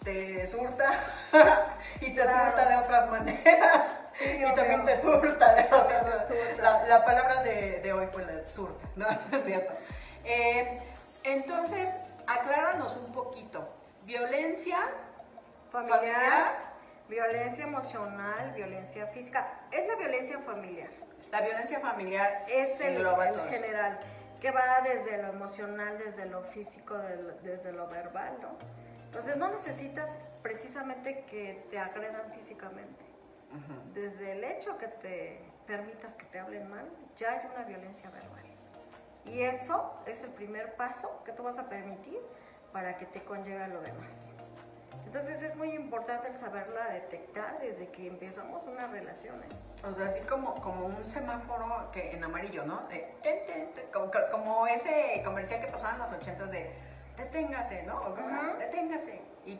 te 0.03 0.47
surta 0.47 0.99
y 2.01 2.13
te 2.13 2.21
surta 2.21 2.69
de 2.69 2.75
otras 2.75 3.09
maneras 3.09 3.89
y 4.21 4.55
también 4.55 4.85
te 4.85 4.95
surta 4.95 5.55
de 5.55 5.63
otras 5.73 6.31
la, 6.57 6.87
la, 6.87 7.05
palabra 7.05 7.43
de, 7.43 7.79
de, 7.81 7.93
hoy 7.93 8.07
fue 8.11 8.25
la 8.25 8.45
surta, 8.45 8.87
¿no? 8.95 9.07
es 9.09 9.45
cierto. 9.45 9.73
Eh, 10.23 10.81
entonces, 11.23 11.89
acláranos 12.25 12.97
un 12.97 13.13
poquito. 13.13 13.67
Violencia 14.05 14.77
familiar 15.71 16.67
Violencia 17.09 17.63
emocional, 17.63 18.51
violencia 18.53 19.07
física. 19.07 19.47
Es 19.71 19.87
la 19.87 19.95
violencia 19.95 20.39
familiar. 20.39 20.89
La 21.31 21.41
violencia 21.41 21.79
familiar 21.79 22.45
es 22.47 22.79
el, 22.79 23.05
el 23.05 23.49
general, 23.49 23.99
que 24.39 24.51
va 24.51 24.61
desde 24.83 25.21
lo 25.21 25.29
emocional, 25.29 25.97
desde 25.97 26.25
lo 26.25 26.43
físico, 26.43 26.97
desde 27.43 27.71
lo 27.73 27.87
verbal, 27.87 28.37
¿no? 28.41 28.57
Entonces 29.05 29.37
no 29.37 29.49
necesitas 29.49 30.15
precisamente 30.41 31.25
que 31.25 31.65
te 31.69 31.79
agredan 31.79 32.31
físicamente. 32.33 33.05
Desde 33.93 34.33
el 34.33 34.43
hecho 34.43 34.77
que 34.77 34.87
te 34.87 35.41
permitas 35.65 36.15
que 36.15 36.25
te 36.25 36.39
hablen 36.39 36.69
mal, 36.69 36.87
ya 37.15 37.31
hay 37.31 37.49
una 37.53 37.63
violencia 37.63 38.09
verbal. 38.09 38.45
Y 39.25 39.41
eso 39.41 39.93
es 40.05 40.23
el 40.23 40.31
primer 40.31 40.75
paso 40.75 41.23
que 41.25 41.31
tú 41.31 41.43
vas 41.43 41.57
a 41.57 41.67
permitir 41.67 42.19
para 42.71 42.97
que 42.97 43.05
te 43.05 43.23
conlleve 43.23 43.63
a 43.63 43.67
lo 43.67 43.81
demás. 43.81 44.33
Entonces 45.05 45.41
es 45.41 45.55
muy 45.55 45.71
importante 45.71 46.29
el 46.29 46.37
saberla 46.37 46.89
detectar 46.89 47.59
desde 47.59 47.87
que 47.89 48.07
empezamos 48.07 48.63
una 48.65 48.87
relación. 48.87 49.35
¿eh? 49.43 49.47
O 49.87 49.93
sea, 49.93 50.07
así 50.07 50.21
como, 50.21 50.55
como 50.55 50.85
un 50.85 51.05
semáforo 51.05 51.89
que 51.91 52.11
en 52.11 52.23
amarillo, 52.23 52.65
¿no? 52.65 52.87
como, 54.31 54.67
ese 54.67 55.21
comercial 55.23 55.61
que 55.61 55.67
pasaba 55.67 55.93
en 55.93 55.99
los 55.99 56.11
ochentas 56.11 56.51
de 56.51 56.71
deténgase, 57.17 57.83
¿no? 57.83 58.15
Deténgase. 58.59 59.21
Y, 59.45 59.59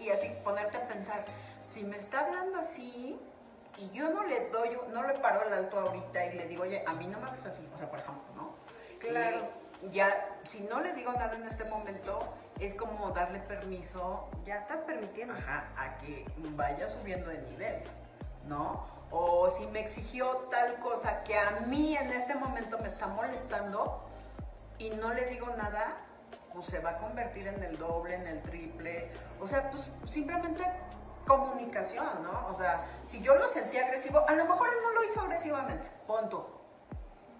y 0.00 0.10
así 0.10 0.30
ponerte 0.42 0.76
a 0.78 0.88
pensar, 0.88 1.24
si 1.66 1.84
me 1.84 1.96
está 1.98 2.20
hablando 2.20 2.58
así 2.58 3.20
y 3.76 3.90
yo 3.90 4.10
no 4.10 4.24
le 4.24 4.48
doy, 4.48 4.70
no 4.92 5.06
le 5.06 5.14
paro 5.18 5.46
el 5.46 5.52
alto 5.52 5.78
ahorita 5.78 6.26
y 6.26 6.38
le 6.38 6.46
digo, 6.46 6.62
oye, 6.62 6.82
a 6.86 6.92
mí 6.94 7.06
no 7.06 7.20
me 7.20 7.28
hables 7.28 7.46
así, 7.46 7.68
o 7.72 7.78
sea, 7.78 7.88
por 7.88 8.00
ejemplo, 8.00 8.24
¿no? 8.34 8.54
Claro. 8.98 9.48
ya, 9.92 10.36
si 10.44 10.60
no 10.62 10.80
le 10.80 10.92
digo 10.92 11.12
nada 11.12 11.36
en 11.36 11.44
este 11.44 11.64
momento, 11.64 12.34
es 12.60 12.74
como 12.74 13.10
darle 13.10 13.40
permiso. 13.40 14.28
Ya 14.44 14.56
estás 14.56 14.82
permitiendo. 14.82 15.34
a 15.34 15.98
que 15.98 16.26
vaya 16.56 16.88
subiendo 16.88 17.30
de 17.30 17.40
nivel, 17.42 17.82
¿no? 18.46 18.86
O 19.10 19.48
si 19.50 19.66
me 19.68 19.80
exigió 19.80 20.26
tal 20.50 20.78
cosa 20.80 21.22
que 21.24 21.38
a 21.38 21.60
mí 21.66 21.96
en 21.96 22.12
este 22.12 22.34
momento 22.34 22.78
me 22.78 22.88
está 22.88 23.06
molestando 23.06 24.04
y 24.78 24.90
no 24.90 25.12
le 25.14 25.26
digo 25.26 25.46
nada, 25.56 25.96
pues 26.52 26.66
se 26.66 26.78
va 26.78 26.90
a 26.90 26.98
convertir 26.98 27.48
en 27.48 27.62
el 27.62 27.78
doble, 27.78 28.14
en 28.14 28.26
el 28.26 28.42
triple. 28.42 29.10
O 29.40 29.46
sea, 29.46 29.70
pues 29.70 29.90
simplemente 30.04 30.64
comunicación, 31.26 32.06
¿no? 32.22 32.48
O 32.48 32.56
sea, 32.56 32.84
si 33.04 33.20
yo 33.20 33.34
lo 33.34 33.48
sentí 33.48 33.76
agresivo, 33.78 34.24
a 34.26 34.32
lo 34.32 34.44
mejor 34.44 34.68
él 34.68 34.78
no 34.82 34.92
lo 34.92 35.04
hizo 35.04 35.20
agresivamente, 35.20 35.86
punto. 36.06 36.60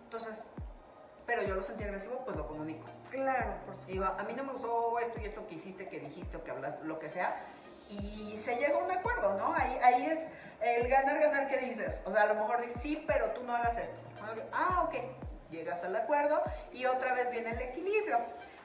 Entonces, 0.05 0.43
pero 1.27 1.43
yo 1.43 1.55
lo 1.55 1.63
sentí 1.63 1.85
agresivo, 1.85 2.23
pues 2.25 2.37
lo 2.37 2.47
comunico. 2.47 2.87
Claro, 3.11 3.55
por 3.67 3.75
supuesto. 3.75 3.93
Digo, 3.93 4.05
a 4.05 4.23
mí 4.23 4.35
no 4.35 4.45
me 4.45 4.53
gustó 4.53 4.99
esto 4.99 5.21
y 5.21 5.25
esto 5.25 5.47
que 5.47 5.55
hiciste, 5.55 5.89
que 5.89 6.01
dijiste 6.01 6.37
o 6.37 6.45
que 6.45 6.51
hablaste, 6.51 6.85
lo 6.85 6.99
que 6.99 7.09
sea. 7.09 7.41
Y 7.89 8.37
se 8.37 8.57
llega 8.57 8.79
a 8.79 8.85
un 8.85 8.91
acuerdo, 8.91 9.35
¿no? 9.39 9.55
Ahí, 9.55 9.79
ahí 9.83 10.07
es 10.07 10.27
el 10.61 10.89
ganar, 10.89 11.19
ganar 11.19 11.49
que 11.49 11.59
dices. 11.59 12.01
O 12.05 12.13
sea, 12.13 12.23
a 12.23 12.27
lo 12.27 12.35
mejor 12.35 12.61
dices, 12.61 12.83
sí, 12.83 13.05
pero 13.07 13.31
tú 13.31 13.43
no 13.45 13.55
hagas 13.55 13.79
esto. 13.79 13.99
Ah, 14.53 14.85
ok. 14.87 14.97
Llegas 15.51 15.83
al 15.85 15.97
acuerdo 15.97 16.43
y 16.73 16.85
otra 16.85 17.15
vez 17.15 17.31
viene 17.31 17.51
el 17.51 17.61
equilibrio. 17.61 18.19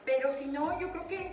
Pero 0.04 0.34
si 0.34 0.46
no, 0.46 0.78
yo 0.78 0.90
creo 0.90 1.08
que 1.08 1.32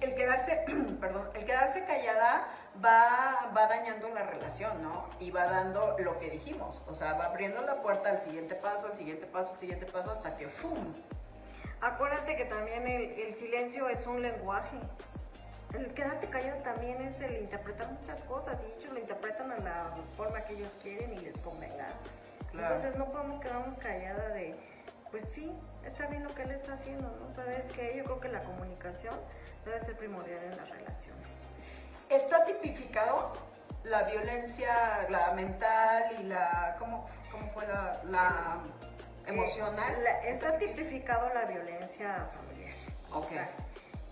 el, 0.00 0.14
quedarse, 0.14 0.64
perdón, 1.00 1.28
el 1.34 1.44
quedarse 1.44 1.84
callada 1.84 2.48
va, 2.82 3.52
va 3.54 3.66
dañando 3.66 4.08
la 4.08 4.22
relación, 4.22 4.82
¿no? 4.82 5.10
Y 5.20 5.30
va 5.30 5.44
dando 5.44 5.96
lo 5.98 6.18
que 6.18 6.30
dijimos. 6.30 6.82
O 6.86 6.94
sea, 6.94 7.12
va 7.12 7.26
abriendo 7.26 7.60
la 7.60 7.82
puerta 7.82 8.08
al 8.08 8.22
siguiente 8.22 8.54
paso, 8.54 8.86
al 8.86 8.96
siguiente 8.96 9.26
paso, 9.26 9.50
al 9.50 9.58
siguiente 9.58 9.84
paso, 9.84 10.10
hasta 10.10 10.34
que 10.36 10.48
¡fum! 10.48 10.94
Acuérdate 11.80 12.36
que 12.36 12.46
también 12.46 12.86
el, 12.86 13.34
silencio 13.34 13.88
es 13.88 14.06
un 14.06 14.22
lenguaje. 14.22 14.78
El 15.74 15.92
quedarte 15.92 16.28
callado 16.28 16.62
también 16.62 17.02
es 17.02 17.20
el 17.20 17.36
interpretar 17.36 17.92
muchas 17.92 18.20
cosas 18.22 18.64
y 18.64 18.80
ellos 18.80 18.92
lo 18.92 18.98
interpretan 18.98 19.52
a 19.52 19.58
la 19.58 19.94
forma 20.16 20.40
que 20.42 20.54
ellos 20.54 20.74
quieren 20.82 21.12
y 21.12 21.18
les 21.18 21.36
convenga. 21.38 21.88
Entonces 22.52 22.96
no 22.96 23.10
podemos 23.10 23.38
quedarnos 23.38 23.76
callada 23.76 24.30
de, 24.30 24.56
pues 25.10 25.28
sí, 25.28 25.52
está 25.84 26.06
bien 26.06 26.24
lo 26.24 26.34
que 26.34 26.42
él 26.42 26.52
está 26.52 26.74
haciendo, 26.74 27.10
¿no? 27.10 27.34
Sabes 27.34 27.70
que 27.70 27.94
yo 27.96 28.04
creo 28.04 28.20
que 28.20 28.28
la 28.28 28.42
comunicación 28.42 29.14
debe 29.66 29.78
ser 29.80 29.96
primordial 29.96 30.42
en 30.44 30.56
las 30.56 30.70
relaciones. 30.70 31.30
¿Está 32.08 32.46
tipificado 32.46 33.34
la 33.84 34.04
violencia, 34.04 35.06
la 35.10 35.32
mental 35.32 36.04
y 36.20 36.22
la, 36.22 36.76
¿cómo, 36.78 37.06
cómo 37.30 37.50
fue 37.52 37.66
la 37.66 38.62
emocional. 39.26 39.94
está 40.24 40.58
tipificado 40.58 41.32
la 41.34 41.44
violencia 41.46 42.30
familiar. 42.34 42.74
Ok. 43.12 43.32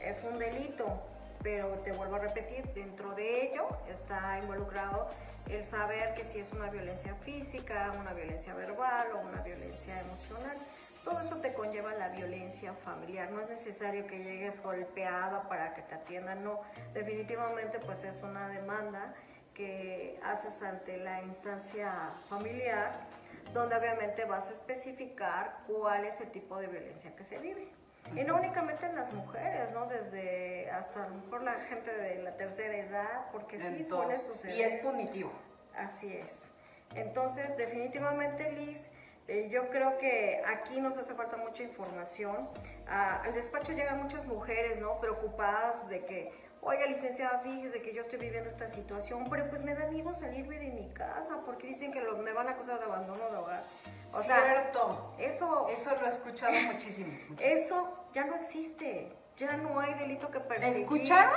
es 0.00 0.22
un 0.24 0.38
delito, 0.38 1.00
pero 1.42 1.68
te 1.80 1.92
vuelvo 1.92 2.16
a 2.16 2.18
repetir, 2.18 2.64
dentro 2.74 3.14
de 3.14 3.46
ello 3.46 3.68
está 3.88 4.38
involucrado 4.38 5.08
el 5.48 5.64
saber 5.64 6.14
que 6.14 6.24
si 6.24 6.38
es 6.38 6.52
una 6.52 6.70
violencia 6.70 7.14
física, 7.16 7.92
una 8.00 8.12
violencia 8.12 8.54
verbal 8.54 9.08
o 9.14 9.20
una 9.20 9.42
violencia 9.42 10.00
emocional. 10.00 10.56
Todo 11.04 11.20
eso 11.20 11.36
te 11.36 11.52
conlleva 11.52 11.92
la 11.94 12.08
violencia 12.08 12.72
familiar. 12.72 13.30
No 13.30 13.42
es 13.42 13.48
necesario 13.50 14.06
que 14.06 14.24
llegues 14.24 14.62
golpeada 14.62 15.46
para 15.48 15.74
que 15.74 15.82
te 15.82 15.94
atiendan, 15.94 16.42
no. 16.42 16.62
Definitivamente 16.94 17.78
pues 17.78 18.04
es 18.04 18.22
una 18.22 18.48
demanda 18.48 19.14
que 19.52 20.18
haces 20.24 20.62
ante 20.62 20.96
la 20.96 21.22
instancia 21.22 22.10
familiar 22.30 23.13
donde 23.54 23.76
obviamente 23.76 24.24
vas 24.24 24.50
a 24.50 24.52
especificar 24.52 25.60
cuál 25.66 26.04
es 26.04 26.20
el 26.20 26.30
tipo 26.30 26.58
de 26.58 26.66
violencia 26.66 27.14
que 27.16 27.24
se 27.24 27.38
vive. 27.38 27.68
Y 28.14 28.24
no 28.24 28.36
únicamente 28.36 28.84
en 28.84 28.96
las 28.96 29.14
mujeres, 29.14 29.72
¿no? 29.72 29.86
Desde 29.86 30.70
hasta 30.70 31.04
a 31.04 31.08
lo 31.08 31.14
mejor 31.14 31.42
la 31.42 31.54
gente 31.54 31.90
de 31.90 32.22
la 32.22 32.36
tercera 32.36 32.76
edad, 32.76 33.30
porque 33.32 33.58
sí 33.58 33.84
suele 33.84 34.20
suceder. 34.20 34.58
Y 34.58 34.62
es 34.62 34.74
punitivo. 34.82 35.32
Así 35.74 36.12
es. 36.12 36.50
Entonces, 36.94 37.56
definitivamente, 37.56 38.52
Liz, 38.52 38.90
eh, 39.26 39.48
yo 39.48 39.70
creo 39.70 39.96
que 39.96 40.42
aquí 40.44 40.80
nos 40.80 40.98
hace 40.98 41.14
falta 41.14 41.38
mucha 41.38 41.62
información. 41.62 42.50
Ah, 42.86 43.22
al 43.24 43.32
despacho 43.32 43.72
llegan 43.72 44.02
muchas 44.02 44.26
mujeres, 44.26 44.78
¿no? 44.80 45.00
Preocupadas 45.00 45.88
de 45.88 46.04
que 46.04 46.43
oiga 46.64 46.86
licenciada, 46.86 47.40
fíjese 47.40 47.82
que 47.82 47.92
yo 47.92 48.02
estoy 48.02 48.18
viviendo 48.18 48.48
esta 48.48 48.68
situación, 48.68 49.26
pero 49.30 49.48
pues 49.48 49.62
me 49.62 49.74
da 49.74 49.86
miedo 49.86 50.14
salirme 50.14 50.58
de 50.58 50.70
mi 50.70 50.88
casa 50.92 51.40
porque 51.44 51.66
dicen 51.66 51.92
que 51.92 52.00
me 52.00 52.32
van 52.32 52.48
a 52.48 52.52
acusar 52.52 52.78
de 52.78 52.84
abandono 52.84 53.30
de 53.30 53.36
hogar. 53.36 53.64
O 54.12 54.22
sea, 54.22 54.42
Cierto. 54.44 55.14
Eso, 55.18 55.68
eso 55.68 55.94
lo 55.96 56.06
he 56.06 56.08
escuchado 56.08 56.52
muchísimo, 56.66 57.12
Eso 57.38 58.06
ya 58.12 58.24
no 58.24 58.36
existe. 58.36 59.12
Ya 59.36 59.56
no 59.56 59.80
hay 59.80 59.94
delito 59.94 60.30
que 60.30 60.38
perseguir. 60.38 60.82
¿Escucharon? 60.82 61.34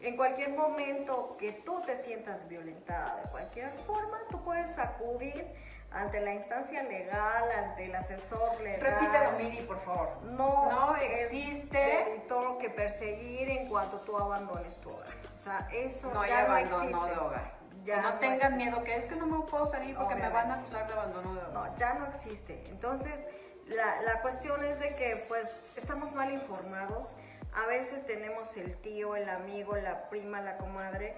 En 0.00 0.16
cualquier 0.16 0.50
momento 0.50 1.36
que 1.38 1.52
tú 1.52 1.82
te 1.86 1.96
sientas 1.96 2.48
violentada 2.48 3.22
de 3.22 3.30
cualquier 3.30 3.70
forma, 3.86 4.18
tú 4.30 4.42
puedes 4.42 4.78
acudir 4.78 5.46
ante 5.94 6.20
la 6.20 6.34
instancia 6.34 6.82
legal, 6.82 7.44
ante 7.56 7.86
el 7.86 7.94
asesor 7.94 8.60
legal. 8.60 8.80
Repítelo, 8.80 9.32
Miri, 9.38 9.62
por 9.62 9.80
favor. 9.84 10.22
No, 10.24 10.70
no 10.70 10.96
existe 10.96 12.24
todo 12.28 12.58
que 12.58 12.68
perseguir 12.68 13.48
en 13.48 13.68
cuanto 13.68 14.00
tú 14.00 14.16
abandones 14.16 14.78
tu 14.78 14.90
hogar. 14.90 15.14
O 15.32 15.36
sea, 15.36 15.68
eso 15.72 16.12
no 16.12 16.26
ya 16.26 16.38
hay 16.38 16.64
abandono 16.64 17.06
de 17.06 17.16
hogar. 17.16 17.54
Ya 17.84 18.00
no, 18.00 18.14
tengan 18.14 18.56
miedo, 18.56 18.82
que 18.82 18.96
es 18.96 19.04
que 19.06 19.14
no 19.14 19.26
me 19.26 19.46
puedo 19.46 19.66
salir 19.66 19.94
porque 19.94 20.14
me 20.14 20.28
van 20.28 20.50
a 20.50 20.54
acusar 20.54 20.86
de 20.86 20.94
abandono 20.94 21.34
de 21.34 21.40
hogar. 21.40 21.52
No, 21.52 21.76
ya 21.76 21.94
no 21.94 22.06
existe. 22.06 22.64
Entonces, 22.68 23.24
la, 23.66 24.00
la 24.02 24.20
cuestión 24.22 24.64
es 24.64 24.80
de 24.80 24.96
que, 24.96 25.24
pues, 25.28 25.62
estamos 25.76 26.12
mal 26.12 26.32
informados. 26.32 27.14
A 27.52 27.66
veces 27.66 28.04
tenemos 28.04 28.56
el 28.56 28.76
tío, 28.78 29.14
el 29.14 29.28
amigo, 29.28 29.76
la 29.76 30.08
prima, 30.08 30.40
la 30.40 30.56
comadre 30.56 31.14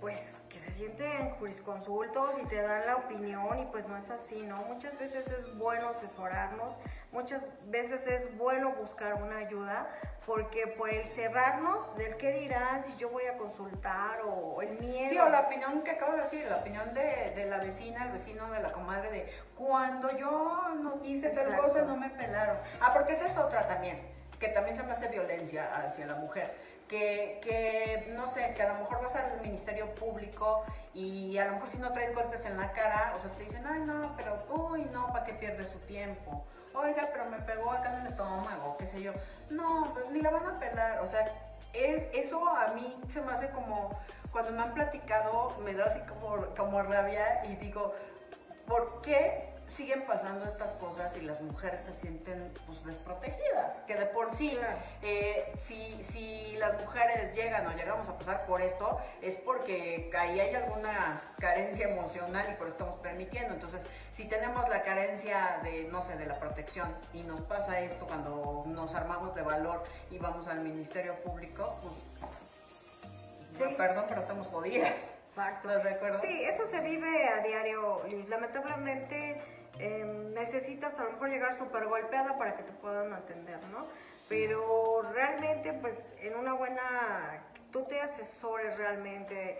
pues 0.00 0.34
que 0.48 0.56
se 0.56 0.70
sienten 0.70 1.30
jurisconsultos 1.38 2.30
y 2.42 2.46
te 2.46 2.60
dan 2.62 2.86
la 2.86 2.96
opinión 2.96 3.58
y 3.58 3.66
pues 3.66 3.88
no 3.88 3.96
es 3.96 4.10
así, 4.10 4.42
¿no? 4.42 4.56
Muchas 4.62 4.98
veces 4.98 5.28
es 5.28 5.56
bueno 5.56 5.88
asesorarnos, 5.88 6.78
muchas 7.12 7.46
veces 7.66 8.06
es 8.06 8.36
bueno 8.36 8.72
buscar 8.72 9.14
una 9.14 9.38
ayuda, 9.38 9.88
porque 10.26 10.66
por 10.66 10.90
el 10.90 11.06
cerrarnos 11.08 11.96
del 11.96 12.16
qué 12.16 12.32
dirán 12.32 12.84
si 12.84 12.96
yo 12.96 13.10
voy 13.10 13.24
a 13.24 13.36
consultar 13.38 14.20
o 14.24 14.60
el 14.62 14.78
miedo. 14.78 15.10
Sí, 15.10 15.18
o 15.18 15.28
la 15.28 15.40
opinión 15.40 15.82
que 15.82 15.92
acabo 15.92 16.12
de 16.12 16.22
decir, 16.22 16.46
la 16.48 16.58
opinión 16.58 16.94
de, 16.94 17.32
de 17.34 17.46
la 17.46 17.58
vecina, 17.58 18.04
el 18.04 18.12
vecino, 18.12 18.50
de 18.52 18.60
la 18.60 18.70
comadre, 18.70 19.10
de 19.10 19.32
cuando 19.56 20.16
yo 20.16 20.74
no 20.80 21.00
hice 21.02 21.30
tal 21.30 21.56
cosa 21.56 21.82
no 21.82 21.96
me 21.96 22.10
pelaron. 22.10 22.58
Ah, 22.80 22.92
porque 22.92 23.14
esa 23.14 23.26
es 23.26 23.36
otra 23.36 23.66
también, 23.66 24.00
que 24.38 24.48
también 24.48 24.76
se 24.76 24.82
me 24.84 24.92
hace 24.92 25.08
violencia 25.08 25.74
hacia 25.76 26.06
la 26.06 26.14
mujer 26.14 26.77
que, 26.88 27.38
que, 27.42 28.12
no 28.14 28.28
sé, 28.28 28.54
que 28.54 28.62
a 28.62 28.72
lo 28.72 28.80
mejor 28.80 29.02
vas 29.02 29.14
al 29.14 29.40
Ministerio 29.42 29.94
Público 29.94 30.64
y 30.94 31.36
a 31.38 31.44
lo 31.44 31.52
mejor 31.52 31.68
si 31.68 31.78
no 31.78 31.92
traes 31.92 32.14
golpes 32.14 32.44
en 32.46 32.56
la 32.56 32.72
cara, 32.72 33.12
o 33.14 33.20
sea, 33.20 33.30
te 33.32 33.44
dicen, 33.44 33.64
ay, 33.66 33.80
no, 33.80 34.14
pero, 34.16 34.44
uy, 34.48 34.84
no, 34.92 35.12
¿para 35.12 35.24
qué 35.24 35.34
pierdes 35.34 35.68
su 35.68 35.78
tiempo? 35.80 36.44
Oiga, 36.74 37.08
pero 37.12 37.26
me 37.26 37.38
pegó 37.38 37.70
acá 37.70 37.94
en 37.94 38.00
el 38.00 38.06
estómago, 38.08 38.76
qué 38.78 38.86
sé 38.86 39.02
yo. 39.02 39.12
No, 39.50 39.90
pues 39.92 40.10
ni 40.10 40.20
la 40.20 40.30
van 40.30 40.46
a 40.46 40.58
pelar, 40.58 41.00
o 41.00 41.06
sea, 41.06 41.30
es, 41.72 42.06
eso 42.14 42.48
a 42.48 42.68
mí 42.68 42.98
se 43.08 43.20
me 43.20 43.32
hace 43.32 43.50
como, 43.50 43.90
cuando 44.32 44.52
me 44.52 44.62
han 44.62 44.74
platicado, 44.74 45.56
me 45.62 45.74
da 45.74 45.86
así 45.86 46.00
como, 46.00 46.46
como 46.56 46.82
rabia 46.82 47.44
y 47.44 47.56
digo, 47.56 47.94
¿por 48.66 49.02
qué 49.02 49.57
siguen 49.68 50.04
pasando 50.06 50.46
estas 50.46 50.72
cosas 50.72 51.16
y 51.16 51.20
las 51.20 51.40
mujeres 51.40 51.82
se 51.82 51.92
sienten 51.92 52.52
pues, 52.66 52.84
desprotegidas. 52.84 53.76
Que 53.86 53.96
de 53.96 54.06
por 54.06 54.30
sí, 54.30 54.58
eh, 55.02 55.52
si, 55.60 56.02
si, 56.02 56.56
las 56.56 56.80
mujeres 56.80 57.34
llegan 57.34 57.66
o 57.66 57.76
llegamos 57.76 58.08
a 58.08 58.16
pasar 58.16 58.46
por 58.46 58.60
esto, 58.60 58.98
es 59.22 59.36
porque 59.36 60.10
ahí 60.18 60.40
hay 60.40 60.54
alguna 60.54 61.22
carencia 61.38 61.88
emocional 61.88 62.46
y 62.50 62.54
por 62.54 62.66
eso 62.66 62.76
estamos 62.76 62.96
permitiendo. 62.96 63.54
Entonces, 63.54 63.86
si 64.10 64.24
tenemos 64.24 64.68
la 64.68 64.82
carencia 64.82 65.60
de, 65.62 65.84
no 65.84 66.02
sé, 66.02 66.16
de 66.16 66.26
la 66.26 66.38
protección 66.38 66.94
y 67.12 67.22
nos 67.22 67.42
pasa 67.42 67.80
esto 67.80 68.06
cuando 68.06 68.64
nos 68.66 68.94
armamos 68.94 69.34
de 69.34 69.42
valor 69.42 69.84
y 70.10 70.18
vamos 70.18 70.48
al 70.48 70.60
Ministerio 70.60 71.14
Público, 71.22 71.78
pues, 71.82 73.68
sí. 73.68 73.74
perdón, 73.76 74.06
pero 74.08 74.20
estamos 74.20 74.48
jodidas. 74.48 74.92
Exacto. 75.28 75.68
¿Estás 75.68 75.84
de 75.84 75.90
acuerdo? 75.90 76.20
Sí, 76.20 76.42
eso 76.44 76.66
se 76.66 76.80
vive 76.80 77.28
a 77.28 77.40
diario, 77.40 78.02
Liz. 78.08 78.28
Lamentablemente 78.28 79.57
Em, 79.78 80.32
necesitas 80.34 80.98
a 80.98 81.04
lo 81.04 81.12
mejor 81.12 81.30
llegar 81.30 81.54
súper 81.54 81.86
golpeada 81.86 82.36
para 82.38 82.56
que 82.56 82.62
te 82.62 82.72
puedan 82.72 83.12
atender, 83.12 83.62
¿no? 83.68 83.86
Pero 84.28 85.02
realmente, 85.12 85.72
pues 85.72 86.14
en 86.20 86.36
una 86.36 86.54
buena, 86.54 87.44
tú 87.70 87.84
te 87.84 88.00
asesores 88.00 88.76
realmente, 88.76 89.58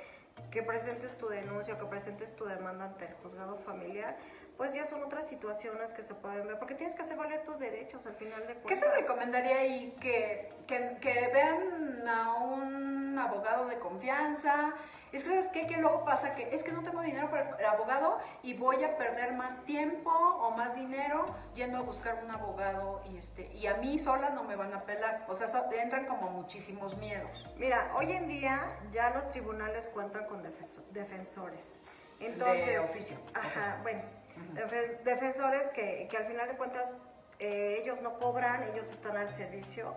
que 0.51 0.63
presentes 0.63 1.17
tu 1.17 1.29
denuncia, 1.29 1.79
que 1.79 1.85
presentes 1.85 2.35
tu 2.35 2.45
demanda 2.45 2.87
ante 2.87 3.07
el 3.07 3.15
juzgado 3.15 3.59
familiar, 3.59 4.17
pues 4.57 4.73
ya 4.73 4.85
son 4.87 5.03
otras 5.05 5.29
situaciones 5.29 5.93
que 5.93 6.03
se 6.03 6.15
pueden 6.15 6.47
ver, 6.47 6.59
porque 6.59 6.75
tienes 6.75 6.95
que 6.95 7.03
hacer 7.03 7.17
valer 7.17 7.45
tus 7.45 7.61
derechos 7.61 8.07
al 8.07 8.15
final 8.15 8.41
de 8.41 8.55
cuentas. 8.55 8.67
¿Qué 8.67 8.77
se 8.77 8.91
recomendaría 8.91 9.59
ahí? 9.59 9.97
Que, 10.01 10.53
que, 10.67 10.97
que 11.01 11.31
vean 11.33 12.09
a 12.09 12.35
un 12.35 12.88
abogado 13.19 13.67
de 13.67 13.79
confianza, 13.79 14.75
es 15.13 15.25
que, 15.25 15.31
¿sabes 15.31 15.47
qué? 15.53 15.67
Que 15.67 15.79
luego 15.79 16.05
pasa 16.05 16.35
que 16.35 16.55
es 16.55 16.63
que 16.63 16.73
no 16.73 16.83
tengo 16.83 17.01
dinero 17.01 17.31
para 17.31 17.57
el 17.59 17.65
abogado 17.65 18.19
y 18.43 18.55
voy 18.55 18.85
a 18.85 18.97
perder 18.99 19.33
más 19.33 19.65
tiempo 19.65 20.11
o 20.11 20.51
más 20.51 20.75
dinero 20.75 21.27
yendo 21.55 21.79
a 21.79 21.81
buscar 21.81 22.23
un 22.23 22.31
abogado 22.31 23.03
y, 23.11 23.17
este, 23.17 23.51
y 23.55 23.67
a 23.67 23.75
mí 23.75 23.99
sola 23.99 24.31
no 24.31 24.45
me 24.45 24.57
van 24.57 24.75
a 24.75 24.83
pelar. 24.83 25.25
O 25.29 25.35
sea, 25.35 25.49
entran 25.81 26.05
como 26.07 26.31
muchísimos 26.31 26.97
miedos. 26.99 27.47
Mira, 27.57 27.91
hoy 27.97 28.13
en 28.13 28.29
día 28.29 28.79
ya 28.93 29.11
los 29.11 29.29
tribunales 29.31 29.89
cuentan 29.89 30.27
con 30.27 30.43
defensores. 30.43 31.81
Entonces, 32.21 32.67
de 32.67 32.79
oficio. 32.81 33.17
Ajá, 33.35 33.79
bueno, 33.83 34.03
defensores 35.05 35.71
que, 35.71 36.09
que, 36.11 36.17
al 36.17 36.27
final 36.27 36.49
de 36.49 36.57
cuentas 36.57 36.97
eh, 37.39 37.79
ellos 37.81 38.03
no 38.03 38.19
cobran, 38.19 38.65
ellos 38.65 38.91
están 38.93 39.17
al 39.17 39.33
servicio 39.33 39.95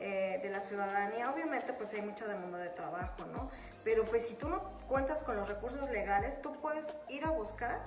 eh, 0.00 0.40
de 0.42 0.50
la 0.50 0.60
ciudadanía. 0.60 1.30
Obviamente, 1.30 1.72
pues 1.72 1.92
hay 1.94 2.02
mucha 2.02 2.26
demanda 2.26 2.58
de 2.58 2.68
trabajo, 2.70 3.24
¿no? 3.26 3.48
Pero 3.84 4.04
pues 4.04 4.28
si 4.28 4.34
tú 4.34 4.48
no 4.48 4.62
cuentas 4.88 5.22
con 5.22 5.36
los 5.36 5.48
recursos 5.48 5.90
legales, 5.90 6.40
tú 6.42 6.52
puedes 6.60 6.98
ir 7.08 7.24
a 7.24 7.30
buscar 7.30 7.80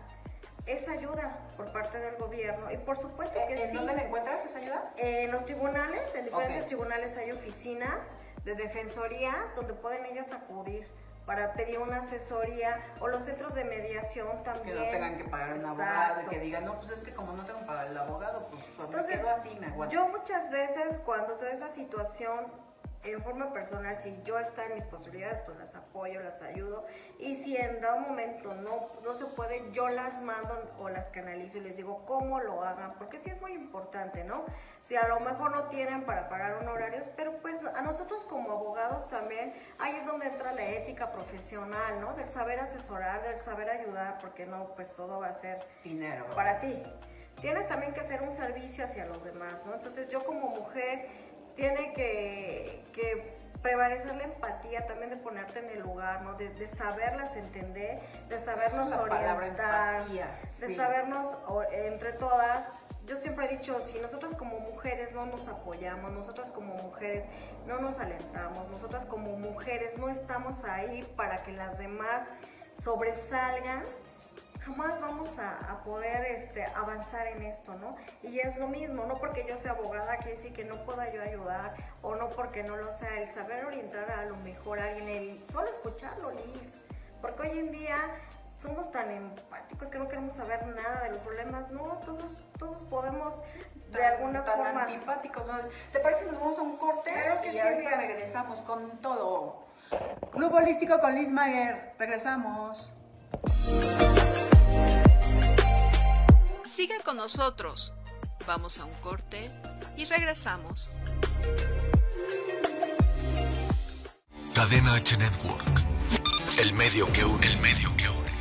esa 0.66 0.92
ayuda 0.92 1.38
por 1.58 1.72
parte 1.72 2.00
del 2.00 2.16
gobierno. 2.18 2.72
Y 2.72 2.78
por 2.78 2.98
supuesto 2.98 3.40
que 3.48 3.54
¿En 3.54 3.70
sí. 3.70 3.76
dónde 3.76 3.96
la 3.96 4.04
encuentras 4.04 4.46
esa 4.46 4.60
ayuda? 4.60 4.94
en 4.98 5.32
los 5.32 5.46
tribunales, 5.46 6.02
en 6.16 6.26
diferentes 6.26 6.66
tribunales 6.68 7.18
hay 7.18 7.32
oficinas 7.32 8.12
de 8.44 8.56
defensorías 8.56 9.56
donde 9.56 9.74
pueden 9.74 10.06
ellas 10.06 10.32
acudir 10.32 10.88
para 11.32 11.54
pedir 11.54 11.80
una 11.80 12.00
asesoría 12.00 12.78
o 13.00 13.08
los 13.08 13.22
centros 13.22 13.56
de 13.56 13.64
mediación 13.64 14.44
también. 14.44 14.76
Que 14.76 14.84
no 14.84 14.92
tengan 14.92 15.16
que 15.16 15.24
pagar 15.24 15.58
un 15.58 15.66
abogado 15.66 16.22
y 16.24 16.26
que 16.26 16.40
digan, 16.42 16.66
no, 16.66 16.78
pues 16.78 16.92
es 16.92 17.00
que 17.00 17.14
como 17.14 17.32
no 17.32 17.46
tengo 17.46 17.60
que 17.60 17.66
pagar 17.68 17.88
el 17.88 17.98
abogado, 17.98 18.50
pues, 18.50 18.62
pues 18.76 18.90
Entonces, 18.90 19.16
me 19.16 19.22
quedo 19.22 19.30
así, 19.30 19.58
me 19.58 19.68
aguanto. 19.68 19.96
Yo 19.96 20.10
muchas 20.10 20.52
veces 20.52 21.00
cuando 21.06 21.38
se 21.38 21.46
da 21.46 21.52
esa 21.52 21.70
situación 21.70 22.48
en 23.04 23.22
forma 23.24 23.52
personal, 23.52 24.00
si 24.00 24.22
yo 24.24 24.38
está 24.38 24.66
en 24.66 24.76
mis 24.76 24.86
posibilidades, 24.86 25.42
pues 25.42 25.58
las 25.58 25.76
apoyo, 25.76 26.22
las 26.22 26.42
ayudo. 26.42 26.86
Y 27.18 27.36
si 27.36 27.58
en 27.58 27.82
dado 27.82 28.00
momento 28.00 28.54
no, 28.54 28.90
no 29.04 29.14
se 29.14 29.26
puede, 29.26 29.72
yo 29.72 29.90
las 29.90 30.22
mando 30.22 30.72
o 30.80 30.90
las 30.90 31.10
canalizo 31.10 31.58
y 31.58 31.62
les 31.62 31.78
digo 31.78 32.06
cómo 32.06 32.40
lo 32.40 32.64
hagan, 32.64 32.94
porque 32.98 33.20
sí 33.20 33.30
es 33.30 33.42
muy 33.42 33.54
importante, 33.54 34.24
¿no? 34.24 34.46
Si 34.82 34.96
a 34.96 35.08
lo 35.08 35.20
mejor 35.20 35.52
no 35.52 35.64
tienen 35.66 36.06
para 36.06 36.30
pagar 36.30 36.62
un 36.62 36.68
horario, 36.68 37.02
pero 37.16 37.38
pues 37.42 37.60
a 37.76 37.82
nosotros 37.82 38.24
como 38.26 38.52
abogados 38.52 39.08
también, 39.08 39.54
ahí 39.80 39.96
es 39.96 40.06
donde 40.06 40.28
entra 40.28 40.52
la 40.54 40.66
ética 40.66 41.12
profesional, 41.12 42.00
¿no? 42.02 42.14
Del 42.14 42.30
saber 42.30 42.60
asesorar, 42.60 43.24
del 43.24 43.42
saber 43.42 43.70
ayudar, 43.70 44.20
porque 44.20 44.46
no, 44.46 44.76
pues 44.76 44.94
todo 44.94 45.20
va 45.20 45.28
a 45.28 45.34
ser 45.34 45.66
dinero 45.84 46.28
para 46.36 46.60
ti. 46.60 46.84
Tienes 47.40 47.68
también 47.68 47.94
que 47.94 48.02
hacer 48.02 48.22
un 48.22 48.32
servicio 48.32 48.84
hacia 48.84 49.06
los 49.06 49.24
demás, 49.24 49.66
¿no? 49.66 49.74
Entonces 49.74 50.10
yo 50.10 50.24
como 50.24 50.50
mujer 50.50 51.08
tiene 51.62 51.94
que, 51.94 53.42
prevalecer 53.62 54.16
la 54.16 54.24
empatía, 54.24 54.88
también 54.88 55.12
de 55.12 55.18
ponerte 55.18 55.60
en 55.60 55.70
el 55.70 55.82
lugar, 55.82 56.24
¿no? 56.24 56.34
De, 56.34 56.66
saberlas 56.66 57.36
entender, 57.36 58.00
de 58.28 58.40
sabernos 58.40 58.92
orientar, 58.94 60.08
de 60.08 60.76
sabernos 60.76 61.38
entre 61.72 62.14
todas. 62.14 62.68
Yo 63.06 63.16
siempre 63.18 63.46
he 63.46 63.58
dicho, 63.58 63.80
si 63.82 64.00
nosotras 64.00 64.36
como 64.36 64.60
mujeres 64.60 65.12
no 65.12 65.28
nos 65.28 65.48
apoyamos, 65.48 66.12
nosotras 66.12 66.50
como 66.50 66.74
mujeres 66.76 67.26
no 67.68 67.80
nos 67.80 68.00
alentamos, 68.00 68.68
nosotras 68.70 69.06
como 69.06 69.38
mujeres 69.38 69.96
no 70.00 70.10
estamos 70.10 70.64
ahí 70.64 71.04
para 71.16 71.44
que 71.44 71.52
las 71.52 71.78
demás 71.78 72.30
sobresalgan, 72.74 73.84
jamás 74.62 75.02
vamos 75.02 75.38
a, 75.40 75.82
poder 75.84 76.24
este, 76.26 76.64
avanzar 76.76 77.28
en 77.28 77.42
esto, 77.42 77.74
¿no? 77.76 77.96
Y 78.22 78.40
es 78.40 78.58
lo 78.58 78.68
mismo, 78.68 79.06
no 79.06 79.18
porque 79.18 79.46
yo 79.48 79.58
sea 79.58 79.72
abogada 79.72 80.18
quiere 80.18 80.34
decir 80.34 80.54
que 80.54 80.64
no 80.64 80.84
pueda 80.86 81.12
yo 81.12 81.22
ayudar 81.22 81.74
o 82.02 82.16
no 82.16 82.30
porque 82.30 82.64
no 82.64 82.78
lo 82.78 82.92
sea, 82.92 83.20
el 83.20 83.32
saber 83.32 83.66
orientar 83.66 84.12
a 84.12 84.26
lo 84.26 84.38
mejor 84.38 84.80
a 84.80 84.86
alguien, 84.86 85.08
el 85.08 85.44
solo 85.50 85.70
escucharlo, 85.70 86.32
Liz, 86.32 86.74
porque 87.22 87.50
hoy 87.50 87.60
en 87.60 87.72
día 87.72 87.98
somos 88.60 88.92
tan 88.92 89.10
empáticos 89.10 89.90
que 89.90 89.98
no 89.98 90.08
queremos 90.08 90.34
saber 90.34 90.68
nada 90.68 91.02
de 91.02 91.10
los 91.12 91.20
problemas, 91.22 91.72
no, 91.72 92.00
todos, 92.06 92.44
todos 92.60 92.84
podemos 92.84 93.42
de 93.92 94.06
alguna 94.06 94.46
tan 94.46 94.58
forma... 94.58 94.84
antipáticos, 94.84 95.44
¿te 95.92 96.00
parece 96.00 96.26
que 96.26 96.32
nos 96.32 96.40
vamos 96.40 96.60
a 96.60 96.62
un 96.62 96.78
corte? 96.78 97.12
Claro 97.12 97.42
que 97.42 97.52
y 97.52 97.60
ahorita 97.60 97.98
regresamos 97.98 98.62
con 98.62 99.02
todo. 99.02 99.64
Club 100.32 100.54
Holístico 100.54 101.00
con 101.00 101.16
Liz 101.16 101.32
Maguer, 101.32 101.94
regresamos. 101.98 102.94
Sigan 106.72 107.02
con 107.04 107.18
nosotros. 107.18 107.92
Vamos 108.48 108.80
a 108.80 108.86
un 108.86 108.94
corte 109.02 109.52
y 109.98 110.06
regresamos. 110.06 110.90
Cadena 114.54 114.94
H 114.94 115.18
Network. 115.18 115.82
El 116.62 116.72
medio 116.76 117.12
que 117.12 117.26
une, 117.26 117.46
el 117.46 117.58
medio 117.60 117.90
que 117.98 118.08
une. 118.08 118.32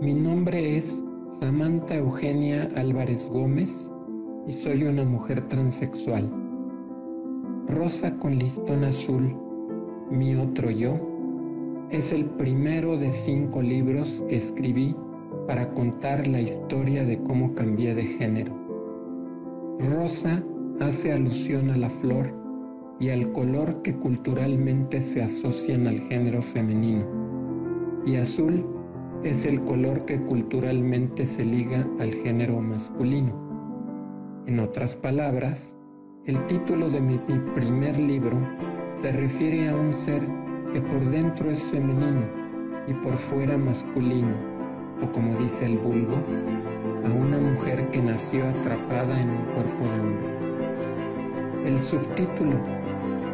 Mi 0.00 0.14
nombre 0.14 0.76
es 0.76 1.02
Samantha 1.40 1.96
Eugenia 1.96 2.70
Álvarez 2.76 3.28
Gómez 3.28 3.90
y 4.48 4.52
soy 4.52 4.84
una 4.84 5.04
mujer 5.04 5.46
transexual. 5.48 6.32
Rosa 7.68 8.14
con 8.14 8.38
listón 8.38 8.82
azul, 8.82 9.36
mi 10.10 10.34
otro 10.36 10.70
yo, 10.70 10.98
es 11.90 12.12
el 12.12 12.24
primero 12.24 12.96
de 12.96 13.12
cinco 13.12 13.60
libros 13.60 14.24
que 14.26 14.36
escribí 14.36 14.96
para 15.46 15.70
contar 15.74 16.26
la 16.26 16.40
historia 16.40 17.04
de 17.04 17.22
cómo 17.24 17.54
cambié 17.54 17.94
de 17.94 18.04
género. 18.04 18.54
Rosa 19.80 20.42
hace 20.80 21.12
alusión 21.12 21.70
a 21.70 21.76
la 21.76 21.90
flor 21.90 22.32
y 23.00 23.10
al 23.10 23.30
color 23.32 23.82
que 23.82 23.94
culturalmente 23.96 25.02
se 25.02 25.22
asocian 25.22 25.86
al 25.86 26.00
género 26.00 26.40
femenino. 26.40 27.04
Y 28.06 28.16
azul 28.16 28.64
es 29.24 29.44
el 29.44 29.60
color 29.60 30.06
que 30.06 30.18
culturalmente 30.22 31.26
se 31.26 31.44
liga 31.44 31.86
al 32.00 32.14
género 32.14 32.60
masculino. 32.62 33.47
En 34.48 34.60
otras 34.60 34.96
palabras, 34.96 35.76
el 36.24 36.46
título 36.46 36.88
de 36.88 37.02
mi, 37.02 37.18
primer 37.54 37.98
libro 37.98 38.38
se 38.94 39.12
refiere 39.12 39.68
a 39.68 39.76
un 39.76 39.92
ser 39.92 40.22
que 40.72 40.80
por 40.80 41.04
dentro 41.10 41.50
es 41.50 41.66
femenino 41.66 42.24
y 42.86 42.94
por 42.94 43.18
fuera 43.18 43.58
masculino, 43.58 44.34
o 45.02 45.12
como 45.12 45.36
dice 45.36 45.66
el 45.66 45.76
vulgo, 45.76 46.16
a 47.04 47.12
una 47.12 47.38
mujer 47.38 47.90
que 47.90 48.00
nació 48.00 48.48
atrapada 48.48 49.20
en 49.20 49.28
un 49.28 49.44
cuerpo 49.52 49.84
de 49.84 50.00
hombre. 50.00 51.68
El 51.68 51.82
subtítulo, 51.82 52.58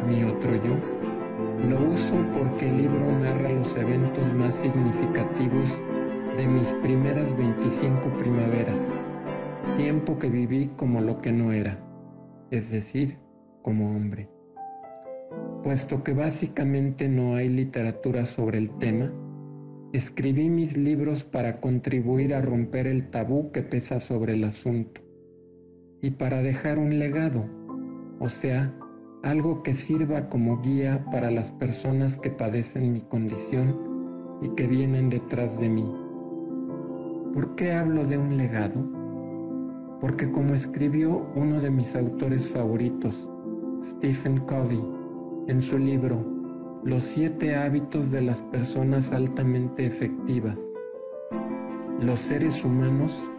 Mi 0.09 0.25
otro 0.25 0.53
yo, 0.55 0.75
lo 1.69 1.93
uso 1.93 2.15
porque 2.37 2.67
el 2.67 2.75
libro 2.75 3.19
narra 3.21 3.53
los 3.53 3.73
eventos 3.77 4.33
más 4.33 4.53
significativos 4.55 5.81
de 6.35 6.45
mis 6.45 6.73
primeras 6.73 7.33
25 7.37 8.09
primaveras, 8.17 8.81
tiempo 9.77 10.17
que 10.19 10.29
viví 10.29 10.67
como 10.77 11.01
lo 11.01 11.17
que 11.17 11.31
no 11.31 11.51
era, 11.51 11.79
es 12.51 12.71
decir, 12.71 13.17
como 13.61 13.95
hombre. 13.95 14.29
Puesto 15.63 16.03
que 16.03 16.13
básicamente 16.13 17.09
no 17.09 17.35
hay 17.35 17.49
literatura 17.49 18.25
sobre 18.25 18.59
el 18.59 18.69
tema, 18.77 19.11
escribí 19.93 20.49
mis 20.49 20.77
libros 20.77 21.23
para 21.23 21.59
contribuir 21.59 22.33
a 22.33 22.41
romper 22.41 22.87
el 22.87 23.09
tabú 23.09 23.51
que 23.51 23.63
pesa 23.63 23.99
sobre 23.99 24.33
el 24.33 24.43
asunto 24.43 25.01
y 26.01 26.11
para 26.11 26.41
dejar 26.41 26.77
un 26.77 26.99
legado, 26.99 27.45
o 28.19 28.29
sea, 28.29 28.77
algo 29.23 29.63
que 29.63 29.73
sirva 29.73 30.29
como 30.29 30.61
guía 30.61 31.03
para 31.11 31.31
las 31.31 31.51
personas 31.51 32.17
que 32.17 32.29
padecen 32.29 32.91
mi 32.91 33.01
condición 33.01 34.37
y 34.41 34.49
que 34.49 34.67
vienen 34.67 35.09
detrás 35.09 35.59
de 35.59 35.69
mí. 35.69 35.91
¿Por 37.33 37.55
qué 37.55 37.73
hablo 37.73 38.05
de 38.05 38.19
un 38.19 38.37
legado? 38.37 38.94
Porque 40.01 40.29
como 40.31 40.53
escribió 40.53 41.25
uno 41.35 41.59
de 41.61 41.71
mis 41.71 41.95
autores 41.95 42.49
favoritos, 42.49 43.31
Stephen 43.83 44.39
Covey, 44.45 44.83
en 45.47 45.61
su 45.61 45.77
libro 45.77 46.23
Los 46.83 47.03
siete 47.03 47.55
hábitos 47.55 48.11
de 48.11 48.21
las 48.21 48.43
personas 48.43 49.11
altamente 49.11 49.85
efectivas, 49.85 50.59
los 51.99 52.19
seres 52.19 52.63
humanos 52.65 53.29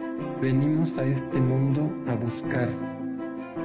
venimos 0.41 0.97
a 0.97 1.05
este 1.05 1.39
mundo 1.39 1.91
a 2.07 2.15
buscar 2.15 2.67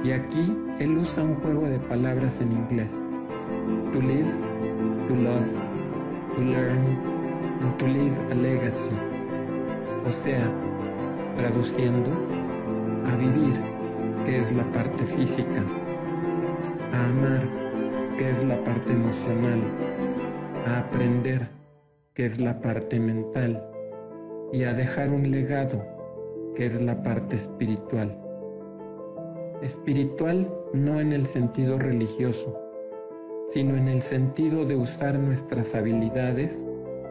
y 0.03 0.11
aquí 0.11 0.55
él 0.79 0.97
usa 0.97 1.23
un 1.23 1.35
juego 1.35 1.67
de 1.67 1.79
palabras 1.79 2.41
en 2.41 2.51
inglés. 2.51 2.91
To 3.93 4.01
live, 4.01 4.29
to 5.07 5.15
love, 5.15 5.47
to 6.35 6.41
learn, 6.41 6.85
and 7.61 7.77
to 7.79 7.87
leave 7.87 8.17
a 8.31 8.35
legacy. 8.35 8.91
O 10.05 10.11
sea, 10.11 10.51
traduciendo, 11.35 12.11
a 13.05 13.15
vivir, 13.17 13.53
que 14.25 14.39
es 14.39 14.51
la 14.51 14.63
parte 14.71 15.05
física, 15.05 15.63
a 16.93 17.09
amar, 17.09 17.47
que 18.17 18.29
es 18.29 18.43
la 18.43 18.63
parte 18.63 18.93
emocional, 18.93 19.61
a 20.67 20.79
aprender, 20.79 21.47
que 22.13 22.25
es 22.25 22.39
la 22.39 22.59
parte 22.61 22.99
mental, 22.99 23.63
y 24.51 24.63
a 24.63 24.73
dejar 24.73 25.09
un 25.09 25.29
legado, 25.31 25.83
que 26.55 26.67
es 26.67 26.81
la 26.81 27.01
parte 27.01 27.35
espiritual. 27.35 28.17
Espiritual 29.61 30.51
no 30.73 30.99
en 30.99 31.13
el 31.13 31.25
sentido 31.25 31.79
religioso, 31.79 32.59
sino 33.47 33.75
en 33.75 33.87
el 33.87 34.01
sentido 34.01 34.65
de 34.65 34.75
usar 34.75 35.17
nuestras 35.17 35.73
habilidades 35.75 36.65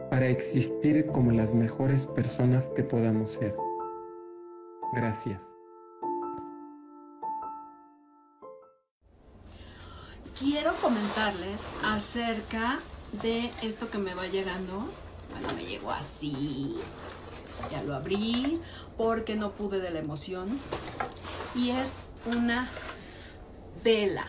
para 0.09 0.27
existir 0.27 1.05
como 1.07 1.31
las 1.31 1.53
mejores 1.53 2.05
personas 2.07 2.69
que 2.69 2.83
podamos 2.83 3.31
ser. 3.31 3.55
Gracias. 4.93 5.52
Quiero 10.37 10.73
comentarles 10.81 11.61
acerca 11.83 12.79
de 13.21 13.51
esto 13.61 13.91
que 13.91 13.99
me 13.99 14.15
va 14.15 14.25
llegando. 14.25 14.89
Bueno, 15.31 15.53
me 15.55 15.63
llegó 15.63 15.91
así. 15.91 16.75
Ya 17.71 17.83
lo 17.83 17.95
abrí 17.95 18.59
porque 18.97 19.35
no 19.35 19.51
pude 19.51 19.79
de 19.79 19.91
la 19.91 19.99
emoción. 19.99 20.59
Y 21.53 21.69
es 21.69 22.01
una 22.25 22.67
vela, 23.83 24.25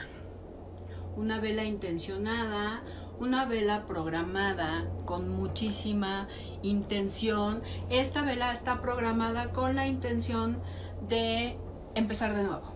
una 1.16 1.40
vela 1.40 1.64
intencionada, 1.64 2.82
una 3.18 3.46
vela 3.46 3.86
programada 3.86 4.86
con 5.06 5.30
muchísima 5.30 6.28
intención. 6.62 7.62
Esta 7.88 8.20
vela 8.20 8.52
está 8.52 8.82
programada 8.82 9.52
con 9.52 9.74
la 9.74 9.86
intención 9.86 10.60
de 11.08 11.58
empezar 11.94 12.36
de 12.36 12.42
nuevo. 12.42 12.73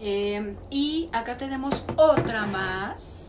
Eh, 0.00 0.56
y 0.70 1.08
acá 1.12 1.36
tenemos 1.36 1.84
otra 1.96 2.46
más 2.46 3.26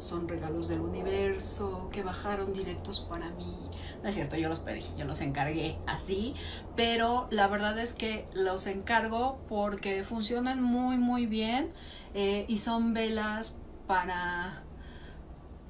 son 0.00 0.28
regalos 0.28 0.66
del 0.68 0.80
universo 0.80 1.88
que 1.92 2.02
bajaron 2.02 2.52
directos 2.52 3.00
para 3.00 3.30
mí. 3.30 3.56
No 4.02 4.08
es 4.08 4.14
cierto, 4.14 4.36
yo 4.36 4.48
los 4.48 4.58
pedí, 4.58 4.84
yo 4.98 5.04
los 5.04 5.20
encargué 5.20 5.78
así, 5.86 6.34
pero 6.74 7.28
la 7.30 7.46
verdad 7.48 7.78
es 7.78 7.92
que 7.92 8.26
los 8.32 8.66
encargo 8.66 9.38
porque 9.48 10.02
funcionan 10.04 10.62
muy 10.62 10.96
muy 10.96 11.26
bien 11.26 11.72
eh, 12.14 12.44
y 12.48 12.58
son 12.58 12.94
velas 12.94 13.56
para 13.86 14.64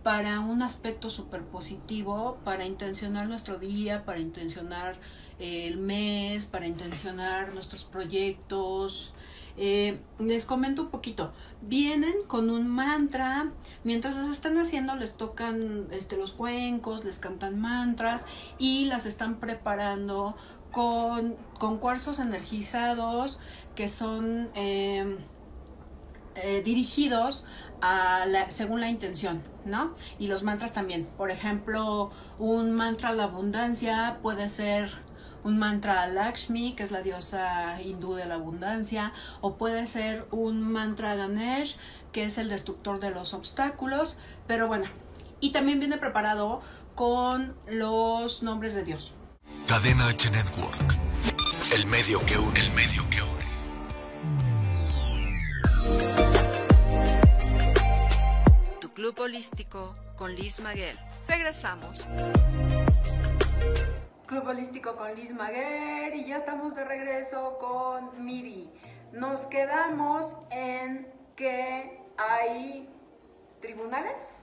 para 0.02 0.40
un 0.40 0.62
aspecto 0.62 1.11
súper 1.11 1.44
positivo, 1.44 2.38
para 2.42 2.64
intencionar 2.64 3.28
nuestro 3.28 3.59
día, 3.59 4.06
para 4.06 4.18
intencionar 4.18 4.98
el 5.38 5.76
mes, 5.76 6.46
para 6.46 6.66
intencionar 6.66 7.52
nuestros 7.52 7.85
proyectos, 7.85 9.12
eh, 9.56 10.00
les 10.18 10.46
comento 10.46 10.82
un 10.82 10.88
poquito. 10.88 11.32
Vienen 11.62 12.14
con 12.26 12.50
un 12.50 12.68
mantra. 12.68 13.50
Mientras 13.84 14.16
las 14.16 14.30
están 14.30 14.58
haciendo, 14.58 14.96
les 14.96 15.14
tocan 15.14 15.88
este, 15.90 16.16
los 16.16 16.32
cuencos, 16.32 17.04
les 17.04 17.18
cantan 17.18 17.60
mantras 17.60 18.26
y 18.58 18.86
las 18.86 19.06
están 19.06 19.36
preparando 19.36 20.36
con, 20.70 21.36
cuarzos 21.78 22.18
energizados 22.18 23.40
que 23.74 23.88
son 23.88 24.50
eh, 24.54 25.18
eh, 26.36 26.62
dirigidos 26.64 27.44
según 28.50 28.80
la 28.80 28.90
intención, 28.90 29.42
¿no? 29.64 29.94
Y 30.18 30.26
los 30.26 30.42
mantras 30.42 30.72
también. 30.72 31.06
Por 31.16 31.30
ejemplo, 31.30 32.10
un 32.38 32.72
mantra 32.72 33.10
a 33.10 33.12
la 33.12 33.24
abundancia 33.24 34.18
puede 34.22 34.48
ser 34.48 34.90
un 35.44 35.59
mantra 35.59 36.03
a 36.03 36.07
Lakshmi, 36.07 36.74
que 36.74 36.83
es 36.83 36.90
la 36.90 37.03
diosa 37.03 37.81
hindú 37.83 38.14
de 38.14 38.26
la 38.26 38.35
abundancia, 38.35 39.12
o 39.40 39.57
puede 39.57 39.87
ser 39.87 40.26
un 40.31 40.62
mantra 40.62 41.12
a 41.12 41.14
Ganesh, 41.14 41.76
que 42.12 42.24
es 42.24 42.38
el 42.38 42.48
destructor 42.48 43.00
de 43.00 43.11
los 43.11 43.35
obstáculos, 43.35 44.18
pero 44.46 44.66
bueno, 44.66 44.87
y 45.40 45.53
también 45.53 45.81
viene 45.81 45.96
preparado 45.96 46.61
con 46.94 47.55
los 47.66 48.42
nombres 48.42 48.74
de 48.74 48.85
Dios. 48.85 49.14
Cadena 49.66 50.09
H 50.09 50.31
Network, 50.31 50.98
el 51.74 51.87
medio 51.87 52.24
que 52.26 52.38
une, 52.38 52.61
el 52.61 52.70
medio 52.72 53.09
que 53.09 53.22
une. 53.22 53.40
Tu 58.81 58.90
club 58.90 59.18
holístico 59.18 59.94
con 60.16 60.35
Liz 60.35 60.61
Maguel. 60.61 60.98
Regresamos. 61.29 62.07
Club 64.30 64.46
Holístico 64.46 64.94
con 64.94 65.12
Liz 65.16 65.34
Maguer 65.34 66.14
y 66.14 66.24
ya 66.24 66.36
estamos 66.36 66.76
de 66.76 66.84
regreso 66.84 67.58
con 67.58 68.24
Miri. 68.24 68.72
Nos 69.10 69.44
quedamos 69.46 70.36
en 70.50 71.12
que 71.34 72.00
hay 72.16 72.88
tribunales 73.60 74.36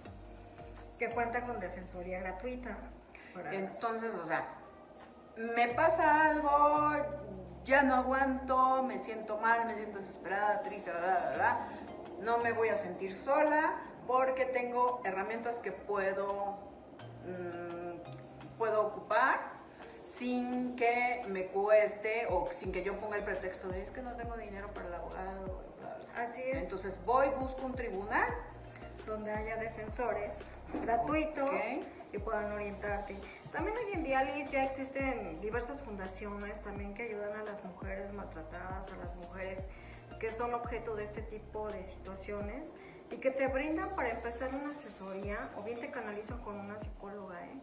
que 0.99 1.09
cuenta 1.11 1.45
con 1.45 1.61
defensoría 1.61 2.19
gratuita. 2.19 2.77
Entonces, 3.53 4.13
o 4.15 4.25
sea, 4.25 4.45
me 5.37 5.69
pasa 5.69 6.31
algo, 6.31 6.91
ya 7.63 7.81
no 7.81 7.95
aguanto, 7.95 8.83
me 8.83 8.99
siento 8.99 9.37
mal, 9.37 9.67
me 9.67 9.75
siento 9.75 9.99
desesperada, 9.99 10.63
triste, 10.63 10.91
no 12.19 12.39
me 12.39 12.51
voy 12.51 12.67
a 12.67 12.75
sentir 12.75 13.15
sola 13.15 13.75
porque 14.05 14.43
tengo 14.43 14.99
herramientas 15.05 15.59
que 15.59 15.71
puedo, 15.71 16.57
mm, 17.25 18.57
puedo 18.57 18.85
ocupar 18.85 19.56
sin 20.17 20.75
que 20.75 21.23
me 21.27 21.45
cueste 21.47 22.27
o 22.29 22.49
sin 22.53 22.71
que 22.71 22.83
yo 22.83 22.99
ponga 22.99 23.17
el 23.17 23.23
pretexto 23.23 23.67
de 23.67 23.83
es 23.83 23.91
que 23.91 24.01
no 24.01 24.15
tengo 24.15 24.35
dinero 24.37 24.69
para 24.73 24.87
el 24.87 24.93
abogado. 24.95 25.61
Así 26.15 26.41
es. 26.41 26.63
Entonces 26.63 26.99
voy, 27.05 27.27
busco 27.39 27.65
un 27.65 27.75
tribunal. 27.75 28.27
Donde 29.05 29.31
haya 29.31 29.55
defensores 29.55 30.51
gratuitos 30.83 31.49
y 32.11 32.17
puedan 32.17 32.51
orientarte. 32.51 33.15
También 33.53 33.77
hoy 33.77 33.93
en 33.93 34.03
día, 34.03 34.21
Liz, 34.25 34.49
ya 34.49 34.65
existen 34.65 35.39
diversas 35.39 35.79
fundaciones 35.79 36.61
también 36.61 36.93
que 36.93 37.03
ayudan 37.03 37.39
a 37.39 37.43
las 37.43 37.63
mujeres 37.63 38.11
maltratadas, 38.11 38.91
a 38.91 38.97
las 38.97 39.15
mujeres 39.15 39.63
que 40.19 40.29
son 40.29 40.53
objeto 40.53 40.97
de 40.97 41.05
este 41.05 41.21
tipo 41.21 41.69
de 41.69 41.85
situaciones 41.85 42.73
y 43.11 43.17
que 43.17 43.31
te 43.31 43.47
brindan 43.47 43.95
para 43.95 44.09
empezar 44.09 44.53
una 44.53 44.71
asesoría 44.71 45.51
o 45.57 45.63
bien 45.63 45.79
te 45.79 45.89
canalizan 45.89 46.39
con 46.39 46.59
una 46.59 46.77
psicóloga, 46.77 47.45
¿eh? 47.45 47.61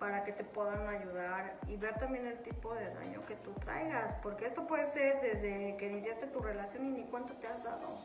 Para 0.00 0.24
que 0.24 0.32
te 0.32 0.44
puedan 0.44 0.88
ayudar 0.88 1.52
y 1.68 1.76
ver 1.76 1.94
también 1.98 2.26
el 2.26 2.38
tipo 2.38 2.74
de 2.74 2.92
daño 2.94 3.24
que 3.26 3.36
tú 3.36 3.52
traigas, 3.60 4.14
porque 4.22 4.46
esto 4.46 4.66
puede 4.66 4.86
ser 4.86 5.20
desde 5.20 5.76
que 5.76 5.88
iniciaste 5.88 6.26
tu 6.26 6.40
relación 6.40 6.86
y 6.86 6.88
ni 6.88 7.04
cuánto 7.04 7.34
te 7.34 7.46
has 7.46 7.62
dado. 7.62 7.98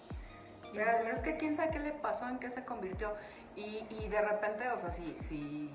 es 0.74 1.22
que 1.22 1.38
quién 1.38 1.56
sabe 1.56 1.72
qué 1.72 1.80
le 1.80 1.94
pasó, 1.94 2.28
en 2.28 2.38
qué 2.38 2.52
se 2.52 2.66
convirtió. 2.66 3.14
Y, 3.56 3.88
y 3.90 4.10
de 4.10 4.22
repente, 4.22 4.68
o 4.68 4.78
sea, 4.78 4.92
si, 4.92 5.18
si 5.18 5.72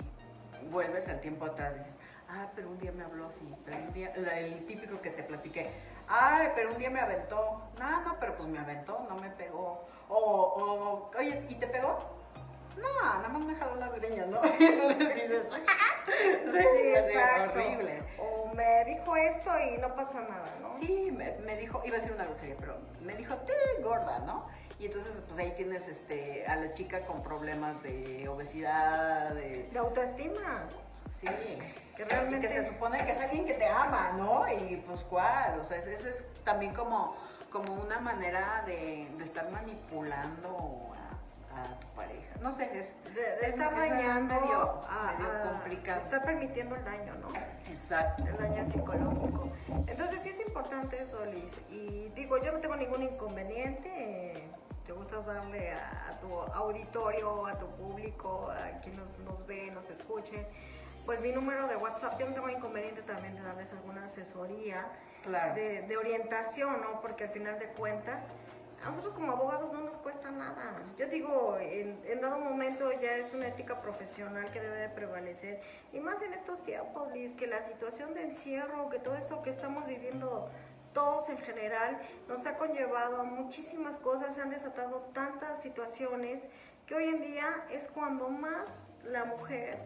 vuelves 0.70 1.08
el 1.08 1.20
tiempo 1.20 1.46
atrás, 1.46 1.74
dices, 1.78 1.94
ah, 2.28 2.48
pero 2.54 2.68
un 2.68 2.78
día 2.78 2.92
me 2.92 3.02
habló 3.02 3.28
así, 3.28 3.56
pero 3.64 3.78
un 3.78 3.92
día, 3.94 4.12
el 4.12 4.66
típico 4.66 5.00
que 5.00 5.08
te 5.08 5.22
platiqué, 5.22 5.70
ay, 6.06 6.48
pero 6.54 6.70
un 6.72 6.78
día 6.78 6.90
me 6.90 7.00
aventó, 7.00 7.62
no, 7.78 8.00
no, 8.02 8.20
pero 8.20 8.36
pues 8.36 8.46
me 8.46 8.58
aventó, 8.58 9.06
no 9.08 9.14
me 9.16 9.30
pegó. 9.30 9.86
O, 10.10 10.18
o 10.18 11.10
oye, 11.18 11.46
¿y 11.48 11.54
te 11.54 11.66
pegó? 11.66 12.19
No, 12.80 13.02
nada 13.18 13.28
más 13.28 13.42
me 13.42 13.54
jaló 13.54 13.76
las 13.76 13.92
greñas, 13.94 14.26
¿no? 14.28 14.40
Entonces 14.60 15.14
dices, 15.14 15.42
Sí, 16.46 16.94
exacto. 16.96 17.60
horrible. 17.60 18.02
O 18.18 18.48
me 18.54 18.84
dijo 18.84 19.16
esto 19.16 19.50
y 19.58 19.78
no 19.78 19.94
pasa 19.94 20.20
nada, 20.22 20.54
¿no? 20.60 20.74
Sí, 20.78 21.10
me, 21.12 21.32
me 21.38 21.56
dijo, 21.56 21.82
iba 21.84 21.96
a 21.96 22.00
decir 22.00 22.14
una 22.14 22.24
grosería, 22.24 22.56
pero 22.58 22.78
me 23.02 23.14
dijo, 23.14 23.36
te 23.38 23.82
gorda, 23.82 24.18
¿no? 24.20 24.46
Y 24.78 24.86
entonces, 24.86 25.22
pues 25.26 25.38
ahí 25.38 25.50
tienes 25.56 25.88
este, 25.88 26.46
a 26.46 26.56
la 26.56 26.72
chica 26.72 27.04
con 27.04 27.22
problemas 27.22 27.82
de 27.82 28.26
obesidad, 28.28 29.30
de... 29.34 29.68
De 29.70 29.78
autoestima. 29.78 30.68
Sí, 31.10 31.26
Que 31.96 32.04
realmente- 32.04 32.46
que 32.46 32.52
se 32.52 32.64
supone 32.64 33.04
que 33.04 33.12
es 33.12 33.20
alguien 33.20 33.44
que 33.44 33.54
te 33.54 33.66
ama, 33.66 34.12
¿no? 34.16 34.46
Y 34.48 34.76
pues 34.86 35.00
cuál, 35.02 35.58
o 35.60 35.64
sea, 35.64 35.76
es- 35.76 35.86
eso 35.86 36.08
es 36.08 36.24
también 36.44 36.72
como, 36.72 37.14
como 37.50 37.74
una 37.74 37.98
manera 37.98 38.62
de, 38.66 39.08
de 39.18 39.24
estar 39.24 39.50
manipulando 39.50 40.89
a, 41.60 41.72
a 41.72 41.80
tu 41.80 41.86
pareja. 41.88 42.34
No 42.40 42.52
sé, 42.52 42.70
es, 42.78 42.96
De, 43.14 43.20
es- 43.46 43.54
estar 43.54 43.72
es 43.72 43.78
dañando, 43.78 44.34
medio, 44.40 44.82
a- 44.88 45.14
medio 45.18 45.32
a- 45.32 45.50
complicado. 45.52 46.00
Está 46.00 46.22
permitiendo 46.22 46.76
el 46.76 46.84
daño, 46.84 47.14
¿no? 47.16 47.28
Exacto. 47.70 48.24
el 48.26 48.36
daño 48.36 48.64
psicológico. 48.64 49.48
Entonces 49.86 50.22
sí 50.22 50.30
es 50.30 50.40
importante 50.40 51.00
eso, 51.02 51.24
Liz. 51.26 51.58
Y 51.70 52.08
digo, 52.14 52.38
yo 52.42 52.52
no 52.52 52.58
tengo 52.60 52.76
ningún 52.76 53.02
inconveniente. 53.02 54.48
Te 54.84 54.92
gusta 54.92 55.20
darle 55.20 55.72
a, 55.72 56.08
a 56.10 56.18
tu 56.20 56.34
auditorio, 56.34 57.46
a 57.46 57.56
tu 57.58 57.66
público, 57.76 58.50
a 58.50 58.80
quien 58.80 58.96
nos, 58.96 59.18
nos 59.20 59.46
ve, 59.46 59.70
nos 59.70 59.88
escuche. 59.90 60.46
Pues 61.06 61.20
mi 61.20 61.32
número 61.32 61.66
de 61.68 61.76
WhatsApp, 61.76 62.18
yo 62.18 62.26
no 62.28 62.34
tengo 62.34 62.48
inconveniente 62.48 63.02
también 63.02 63.34
de 63.36 63.42
darles 63.42 63.72
alguna 63.72 64.04
asesoría, 64.04 64.86
Claro. 65.22 65.54
de, 65.54 65.82
de 65.82 65.96
orientación, 65.96 66.80
¿no? 66.80 67.00
Porque 67.00 67.24
al 67.24 67.30
final 67.30 67.58
de 67.58 67.68
cuentas, 67.68 68.24
a 68.82 68.88
nosotros 68.88 69.12
como 69.14 69.32
abogados 69.32 69.72
no 69.72 69.80
nos 69.80 69.96
cuesta 69.98 70.30
nada. 70.30 70.74
Yo 70.98 71.06
digo, 71.06 71.58
en, 71.60 72.00
en 72.06 72.20
dado 72.20 72.38
momento 72.38 72.90
ya 72.92 73.16
es 73.16 73.34
una 73.34 73.48
ética 73.48 73.80
profesional 73.82 74.50
que 74.50 74.60
debe 74.60 74.78
de 74.78 74.88
prevalecer. 74.88 75.60
Y 75.92 76.00
más 76.00 76.22
en 76.22 76.32
estos 76.32 76.62
tiempos, 76.62 77.12
Liz, 77.12 77.34
que 77.34 77.46
la 77.46 77.62
situación 77.62 78.14
de 78.14 78.22
encierro, 78.22 78.88
que 78.88 78.98
todo 78.98 79.14
esto 79.16 79.42
que 79.42 79.50
estamos 79.50 79.86
viviendo 79.86 80.48
todos 80.92 81.28
en 81.28 81.38
general, 81.38 82.00
nos 82.28 82.46
ha 82.46 82.56
conllevado 82.56 83.20
a 83.20 83.22
muchísimas 83.22 83.96
cosas, 83.96 84.34
se 84.34 84.42
han 84.42 84.50
desatado 84.50 85.08
tantas 85.12 85.62
situaciones 85.62 86.48
que 86.86 86.94
hoy 86.94 87.04
en 87.04 87.20
día 87.20 87.64
es 87.70 87.88
cuando 87.88 88.28
más 88.28 88.84
la 89.04 89.24
mujer 89.24 89.78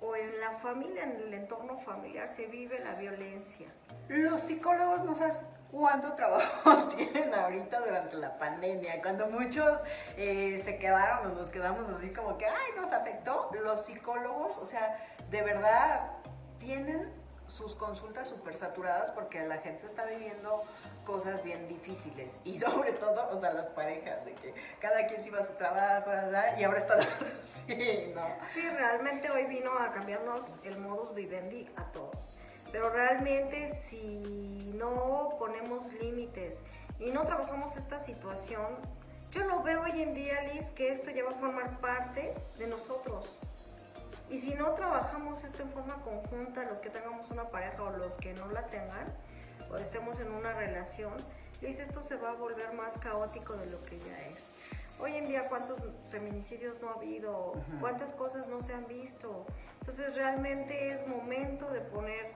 o 0.00 0.16
en 0.16 0.40
la 0.40 0.52
familia, 0.58 1.02
en 1.02 1.16
el 1.16 1.34
entorno 1.34 1.78
familiar, 1.78 2.28
se 2.28 2.46
vive 2.46 2.78
la 2.80 2.94
violencia. 2.94 3.66
Los 4.08 4.42
psicólogos 4.42 5.04
no 5.04 5.14
sabes 5.14 5.42
cuánto 5.70 6.14
trabajo 6.14 6.88
tienen 6.96 7.34
ahorita 7.34 7.80
durante 7.80 8.16
la 8.16 8.38
pandemia, 8.38 9.00
cuando 9.02 9.28
muchos 9.28 9.82
eh, 10.16 10.60
se 10.64 10.78
quedaron 10.78 11.30
o 11.30 11.34
nos 11.34 11.50
quedamos 11.50 11.88
así 11.94 12.12
como 12.12 12.38
que, 12.38 12.46
ay, 12.46 12.72
nos 12.76 12.92
afectó. 12.92 13.50
Los 13.62 13.84
psicólogos, 13.84 14.58
o 14.58 14.66
sea, 14.66 14.96
de 15.30 15.42
verdad, 15.42 16.12
tienen 16.58 17.12
sus 17.46 17.74
consultas 17.74 18.28
súper 18.28 18.54
saturadas 18.54 19.10
porque 19.10 19.40
la 19.46 19.56
gente 19.58 19.86
está 19.86 20.04
viviendo 20.04 20.62
cosas 21.04 21.42
bien 21.42 21.66
difíciles 21.66 22.36
y 22.44 22.58
sobre 22.58 22.92
todo, 22.92 23.28
o 23.30 23.40
sea, 23.40 23.52
las 23.52 23.66
parejas, 23.68 24.24
de 24.24 24.34
que 24.34 24.54
cada 24.80 25.06
quien 25.06 25.22
se 25.22 25.28
iba 25.28 25.38
a 25.38 25.42
su 25.42 25.54
trabajo, 25.54 26.10
y 26.58 26.64
ahora 26.64 26.78
están 26.78 27.00
así, 27.00 28.12
¿no? 28.14 28.26
Sí, 28.52 28.68
realmente 28.68 29.30
hoy 29.30 29.46
vino 29.46 29.72
a 29.78 29.90
cambiarnos 29.92 30.56
el 30.64 30.78
modus 30.78 31.14
vivendi 31.14 31.68
a 31.76 31.84
todos. 31.84 32.37
Pero 32.72 32.90
realmente 32.90 33.72
si 33.72 34.72
no 34.74 35.36
ponemos 35.38 35.92
límites 35.94 36.60
y 36.98 37.10
no 37.10 37.24
trabajamos 37.24 37.76
esta 37.76 37.98
situación, 37.98 38.76
yo 39.30 39.44
lo 39.44 39.62
veo 39.62 39.82
hoy 39.82 40.02
en 40.02 40.14
día, 40.14 40.42
Liz, 40.52 40.70
que 40.70 40.90
esto 40.90 41.10
ya 41.10 41.24
va 41.24 41.30
a 41.30 41.34
formar 41.34 41.80
parte 41.80 42.34
de 42.58 42.66
nosotros. 42.66 43.26
Y 44.30 44.36
si 44.38 44.54
no 44.54 44.72
trabajamos 44.72 45.44
esto 45.44 45.62
en 45.62 45.70
forma 45.70 46.02
conjunta, 46.02 46.64
los 46.64 46.80
que 46.80 46.90
tengamos 46.90 47.30
una 47.30 47.48
pareja 47.48 47.82
o 47.82 47.90
los 47.90 48.16
que 48.16 48.34
no 48.34 48.48
la 48.48 48.66
tengan, 48.66 49.06
o 49.70 49.76
estemos 49.76 50.20
en 50.20 50.30
una 50.30 50.52
relación, 50.52 51.12
Liz, 51.60 51.80
esto 51.80 52.02
se 52.02 52.16
va 52.16 52.30
a 52.30 52.34
volver 52.34 52.72
más 52.74 52.98
caótico 52.98 53.54
de 53.54 53.66
lo 53.66 53.82
que 53.84 53.98
ya 53.98 54.18
es. 54.28 54.52
Hoy 55.00 55.14
en 55.16 55.28
día, 55.28 55.48
¿cuántos 55.48 55.82
feminicidios 56.10 56.80
no 56.80 56.90
ha 56.90 56.94
habido? 56.94 57.52
¿Cuántas 57.80 58.12
cosas 58.12 58.48
no 58.48 58.60
se 58.60 58.74
han 58.74 58.86
visto? 58.86 59.44
Entonces, 59.80 60.14
realmente 60.16 60.92
es 60.92 61.06
momento 61.06 61.70
de 61.70 61.80
poner, 61.80 62.32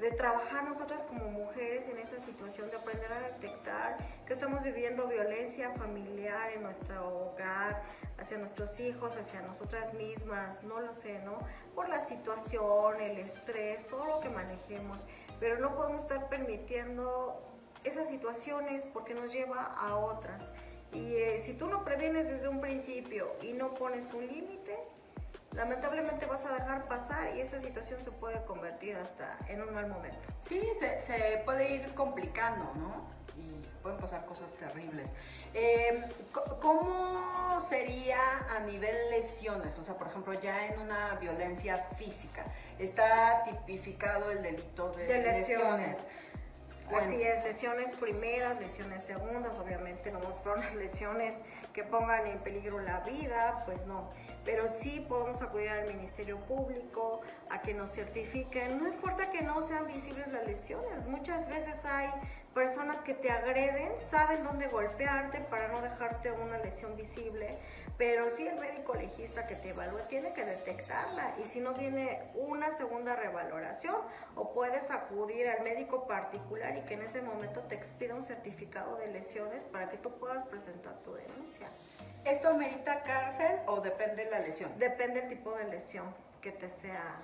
de 0.00 0.10
trabajar 0.12 0.64
nosotras 0.64 1.02
como 1.02 1.26
mujeres 1.26 1.88
en 1.88 1.98
esa 1.98 2.18
situación, 2.18 2.70
de 2.70 2.76
aprender 2.76 3.12
a 3.12 3.20
detectar 3.20 3.98
que 4.26 4.32
estamos 4.32 4.62
viviendo 4.62 5.06
violencia 5.08 5.72
familiar 5.72 6.52
en 6.52 6.62
nuestro 6.62 7.06
hogar, 7.06 7.82
hacia 8.18 8.38
nuestros 8.38 8.80
hijos, 8.80 9.16
hacia 9.16 9.42
nosotras 9.42 9.92
mismas, 9.94 10.62
no 10.64 10.80
lo 10.80 10.92
sé, 10.94 11.18
¿no? 11.20 11.38
Por 11.74 11.88
la 11.88 12.00
situación, 12.00 13.00
el 13.00 13.18
estrés, 13.18 13.86
todo 13.88 14.06
lo 14.06 14.20
que 14.20 14.30
manejemos, 14.30 15.06
pero 15.38 15.58
no 15.58 15.74
podemos 15.74 16.02
estar 16.02 16.28
permitiendo 16.28 17.42
esas 17.84 18.08
situaciones 18.08 18.88
porque 18.92 19.14
nos 19.14 19.32
lleva 19.32 19.62
a 19.64 19.96
otras. 19.96 20.50
Y 20.92 21.14
eh, 21.14 21.38
si 21.40 21.54
tú 21.54 21.68
no 21.68 21.84
previenes 21.84 22.30
desde 22.30 22.48
un 22.48 22.60
principio 22.60 23.32
y 23.42 23.52
no 23.52 23.74
pones 23.74 24.12
un 24.12 24.26
límite, 24.26 24.78
lamentablemente 25.52 26.26
vas 26.26 26.44
a 26.46 26.52
dejar 26.54 26.86
pasar 26.86 27.34
y 27.36 27.40
esa 27.40 27.60
situación 27.60 28.02
se 28.02 28.10
puede 28.10 28.42
convertir 28.44 28.96
hasta 28.96 29.36
en 29.48 29.62
un 29.62 29.74
mal 29.74 29.88
momento. 29.88 30.18
Sí, 30.40 30.62
se, 30.78 31.00
se 31.00 31.42
puede 31.44 31.70
ir 31.72 31.94
complicando, 31.94 32.72
¿no? 32.76 33.08
Y 33.36 33.64
pueden 33.82 33.98
pasar 33.98 34.24
cosas 34.26 34.52
terribles. 34.52 35.10
Eh, 35.54 36.04
¿Cómo 36.60 37.60
sería 37.60 38.18
a 38.56 38.60
nivel 38.60 38.94
lesiones? 39.10 39.78
O 39.78 39.82
sea, 39.82 39.94
por 39.94 40.06
ejemplo, 40.08 40.34
ya 40.34 40.66
en 40.66 40.80
una 40.80 41.14
violencia 41.16 41.88
física, 41.96 42.44
está 42.78 43.42
tipificado 43.44 44.30
el 44.30 44.42
delito 44.42 44.92
de, 44.92 45.06
De 45.06 45.22
lesiones. 45.22 45.88
lesiones. 45.88 46.06
Así 46.92 47.22
es, 47.22 47.44
lesiones 47.44 47.92
primeras, 47.92 48.58
lesiones 48.58 49.04
segundas, 49.04 49.56
obviamente 49.58 50.10
no 50.10 50.18
vamos 50.18 50.42
unas 50.44 50.74
lesiones 50.74 51.44
que 51.72 51.84
pongan 51.84 52.26
en 52.26 52.38
peligro 52.40 52.80
la 52.80 52.98
vida, 53.00 53.62
pues 53.64 53.86
no. 53.86 54.10
Pero 54.44 54.68
sí 54.68 55.04
podemos 55.08 55.42
acudir 55.42 55.68
al 55.68 55.86
Ministerio 55.86 56.38
Público 56.38 57.20
a 57.50 57.60
que 57.62 57.74
nos 57.74 57.90
certifiquen. 57.92 58.78
No 58.78 58.88
importa 58.88 59.30
que 59.30 59.42
no 59.42 59.62
sean 59.62 59.86
visibles 59.86 60.28
las 60.28 60.46
lesiones, 60.46 61.06
muchas 61.06 61.48
veces 61.48 61.84
hay 61.84 62.10
personas 62.54 63.00
que 63.02 63.14
te 63.14 63.30
agreden, 63.30 63.92
saben 64.04 64.42
dónde 64.42 64.66
golpearte 64.66 65.40
para 65.40 65.68
no 65.68 65.80
dejarte 65.80 66.32
una 66.32 66.58
lesión 66.58 66.96
visible, 66.96 67.58
pero 67.96 68.28
sí 68.30 68.46
el 68.48 68.58
médico 68.58 68.94
legista 68.94 69.46
que 69.46 69.56
te 69.56 69.68
evalúe 69.68 70.00
tiene 70.08 70.32
que 70.32 70.44
detectarla 70.44 71.34
y 71.38 71.44
si 71.44 71.60
no 71.60 71.74
viene 71.74 72.30
una 72.34 72.72
segunda 72.72 73.14
revaloración 73.14 73.96
o 74.34 74.52
puedes 74.52 74.90
acudir 74.90 75.48
al 75.48 75.62
médico 75.62 76.06
particular 76.06 76.76
y 76.76 76.80
que 76.82 76.94
en 76.94 77.02
ese 77.02 77.22
momento 77.22 77.60
te 77.62 77.74
expida 77.74 78.14
un 78.14 78.22
certificado 78.22 78.96
de 78.96 79.08
lesiones 79.08 79.64
para 79.64 79.88
que 79.90 79.98
tú 79.98 80.18
puedas 80.18 80.44
presentar 80.44 80.98
tu 81.02 81.14
denuncia. 81.14 81.68
¿Esto 82.24 82.48
amerita 82.48 83.02
cárcel 83.02 83.60
o 83.66 83.80
depende 83.80 84.24
de 84.24 84.30
la 84.30 84.40
lesión? 84.40 84.70
Depende 84.78 85.20
del 85.20 85.30
tipo 85.30 85.54
de 85.54 85.64
lesión 85.64 86.14
que 86.40 86.52
te 86.52 86.68
sea 86.68 87.22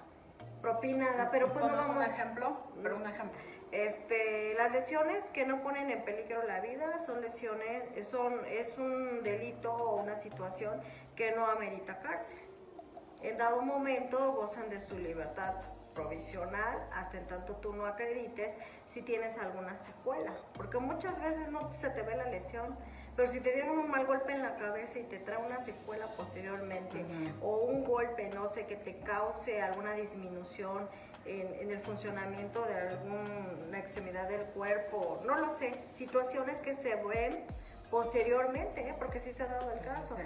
propinada, 0.62 1.30
pero 1.30 1.52
pues 1.52 1.64
no 1.64 1.70
¿Pones 1.70 1.86
vamos... 1.86 2.06
un 2.06 2.12
ejemplo? 2.12 2.56
Pero 2.82 2.96
un 2.96 3.06
ejemplo. 3.06 3.40
Este, 3.72 4.54
las 4.54 4.72
lesiones 4.72 5.30
que 5.30 5.44
no 5.44 5.62
ponen 5.62 5.90
en 5.90 6.04
peligro 6.04 6.42
la 6.44 6.60
vida 6.60 6.98
son 6.98 7.20
lesiones, 7.20 8.06
son, 8.06 8.44
es 8.46 8.78
un 8.78 9.22
delito 9.22 9.72
o 9.72 9.96
una 9.96 10.16
situación 10.16 10.80
que 11.14 11.32
no 11.32 11.46
amerita 11.46 11.98
cárcel. 12.00 12.38
En 13.22 13.36
dado 13.36 13.62
momento 13.62 14.32
gozan 14.34 14.70
de 14.70 14.80
su 14.80 14.96
libertad 14.98 15.54
provisional 15.94 16.86
hasta 16.92 17.18
en 17.18 17.26
tanto 17.26 17.56
tú 17.56 17.72
no 17.72 17.86
acredites 17.86 18.56
si 18.86 19.02
tienes 19.02 19.38
alguna 19.38 19.76
secuela, 19.76 20.32
porque 20.52 20.78
muchas 20.78 21.20
veces 21.20 21.50
no 21.50 21.72
se 21.72 21.90
te 21.90 22.02
ve 22.02 22.16
la 22.16 22.26
lesión, 22.26 22.76
pero 23.16 23.30
si 23.30 23.40
te 23.40 23.52
dieron 23.52 23.78
un 23.78 23.90
mal 23.90 24.06
golpe 24.06 24.32
en 24.34 24.42
la 24.42 24.56
cabeza 24.56 24.98
y 24.98 25.04
te 25.04 25.18
trae 25.18 25.38
una 25.44 25.60
secuela 25.60 26.06
posteriormente 26.16 27.04
o 27.40 27.56
un 27.56 27.84
golpe, 27.84 28.28
no 28.28 28.46
sé, 28.46 28.66
que 28.66 28.76
te 28.76 28.98
cause 28.98 29.62
alguna 29.62 29.94
disminución 29.94 30.88
en, 31.24 31.54
en 31.54 31.70
el 31.70 31.80
funcionamiento 31.80 32.64
de 32.66 32.74
alguna 32.74 33.78
extremidad 33.78 34.28
del 34.28 34.42
cuerpo, 34.46 35.20
no 35.24 35.36
lo 35.36 35.50
sé, 35.50 35.74
situaciones 35.92 36.60
que 36.60 36.74
se 36.74 36.94
ven 36.96 37.44
posteriormente, 37.90 38.88
¿eh? 38.88 38.94
porque 38.98 39.20
sí 39.20 39.32
se 39.32 39.44
ha 39.44 39.46
dado 39.46 39.72
el 39.72 39.80
caso, 39.80 40.16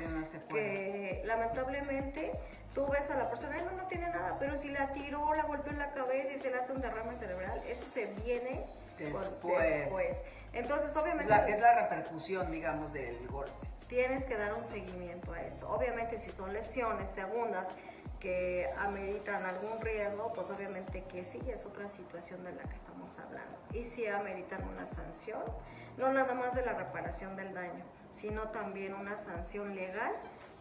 que 0.49 1.23
lamentablemente 1.25 2.33
tú 2.75 2.87
ves 2.91 3.11
a 3.11 3.17
la 3.17 3.29
persona 3.29 3.59
y 3.59 3.63
no, 3.63 3.73
no 3.73 3.87
tiene 3.87 4.09
nada, 4.09 4.37
pero 4.39 4.57
si 4.57 4.71
la 4.71 4.93
tiró, 4.93 5.35
la 5.35 5.45
golpeó 5.45 5.73
en 5.73 5.79
la 5.79 5.93
cabeza 5.93 6.33
y 6.37 6.39
se 6.39 6.51
le 6.51 6.59
hace 6.59 6.73
un 6.73 6.81
derrame 6.81 7.15
cerebral, 7.17 7.63
eso 7.67 7.87
se 7.87 8.07
viene 8.25 8.65
Después. 9.05 9.59
después. 9.61 10.23
Entonces, 10.53 10.91
Es 10.91 10.97
obviamente, 10.97 11.29
la, 11.31 11.47
es 11.49 11.61
la 11.61 11.75
repercusión, 11.83 12.51
digamos, 12.51 12.93
del 12.93 13.27
golpe. 13.29 13.69
tienes 13.89 14.25
que 14.25 14.37
dar 14.37 14.55
un 14.55 14.65
seguimiento 14.65 15.33
a 15.33 15.41
eso. 15.43 15.69
Obviamente, 15.71 16.19
si 16.19 16.31
son 16.31 16.53
lesiones 16.53 17.09
segundas 17.09 17.69
que 18.19 18.71
ameritan 18.77 19.47
algún 19.47 19.81
riesgo, 19.81 20.33
pues 20.35 20.51
obviamente 20.51 21.05
que 21.05 21.25
sí, 21.25 21.41
es 21.51 21.65
otra 21.65 21.89
situación 21.89 22.45
de 22.45 22.53
la 22.53 22.63
que 22.65 22.75
estamos 22.75 23.19
hablando. 23.19 23.59
Y 23.73 23.83
si 23.83 24.07
ameritan 24.07 24.69
una 24.69 24.85
sanción, 24.85 25.43
no 25.97 26.13
nada 26.13 26.35
más 26.35 26.55
de 26.55 26.63
la 26.65 26.75
reparación 26.75 27.35
del 27.37 27.55
daño, 27.55 27.85
sino 28.11 28.51
también 28.51 28.95
una 28.95 29.17
sanción 29.17 29.75
legal 29.75 30.13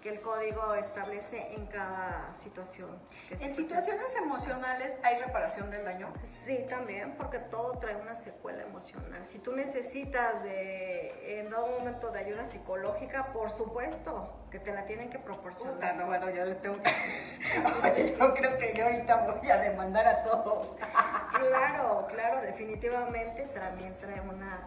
que 0.01 0.09
el 0.09 0.21
código 0.21 0.73
establece 0.75 1.53
en 1.53 1.67
cada 1.67 2.33
situación. 2.33 2.89
en 3.31 3.53
situaciones 3.53 4.15
emocionales 4.15 4.97
hay 5.03 5.19
reparación 5.19 5.69
del 5.69 5.83
daño. 5.83 6.13
Sí, 6.23 6.65
también, 6.69 7.15
porque 7.17 7.39
todo 7.39 7.77
trae 7.79 7.95
una 7.95 8.15
secuela 8.15 8.63
emocional. 8.63 9.27
Si 9.27 9.39
tú 9.39 9.53
necesitas 9.53 10.43
de, 10.43 11.39
en 11.39 11.53
algún 11.53 11.79
momento 11.79 12.11
de 12.11 12.19
ayuda 12.19 12.45
psicológica, 12.45 13.33
por 13.33 13.49
supuesto, 13.49 14.47
que 14.51 14.59
te 14.59 14.73
la 14.73 14.85
tienen 14.85 15.09
que 15.09 15.19
proporcionar. 15.19 15.95
no, 15.95 16.05
bueno, 16.05 16.29
yo 16.29 16.45
le 16.45 16.55
tengo 16.55 16.77
Oye, 17.83 18.15
yo 18.17 18.33
creo 18.33 18.57
que 18.57 18.73
yo 18.73 18.85
ahorita 18.85 19.17
voy 19.17 19.49
a 19.49 19.57
demandar 19.57 20.07
a 20.07 20.23
todos. 20.23 20.73
claro, 21.31 22.07
claro, 22.09 22.41
definitivamente 22.41 23.43
también 23.53 23.97
trae 23.99 24.21
una 24.21 24.65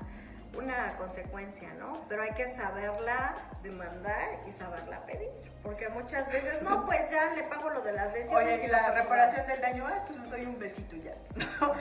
una 0.56 0.96
consecuencia, 0.96 1.72
¿no? 1.74 2.04
Pero 2.08 2.22
hay 2.22 2.32
que 2.32 2.48
saberla 2.54 3.36
demandar 3.62 4.40
y 4.46 4.52
saberla 4.52 5.04
pedir. 5.06 5.30
Porque 5.62 5.88
muchas 5.88 6.30
veces, 6.30 6.62
no, 6.62 6.84
pues 6.86 7.10
ya 7.10 7.34
le 7.34 7.44
pago 7.44 7.70
lo 7.70 7.80
de 7.82 7.92
las 7.92 8.12
lesiones. 8.12 8.54
Oye, 8.54 8.64
y 8.66 8.68
la 8.68 8.90
reparación 8.90 9.46
del 9.46 9.60
daño, 9.60 9.86
pues 10.06 10.18
me 10.18 10.26
doy 10.26 10.44
un 10.44 10.58
besito 10.58 10.96
ya. 10.96 11.14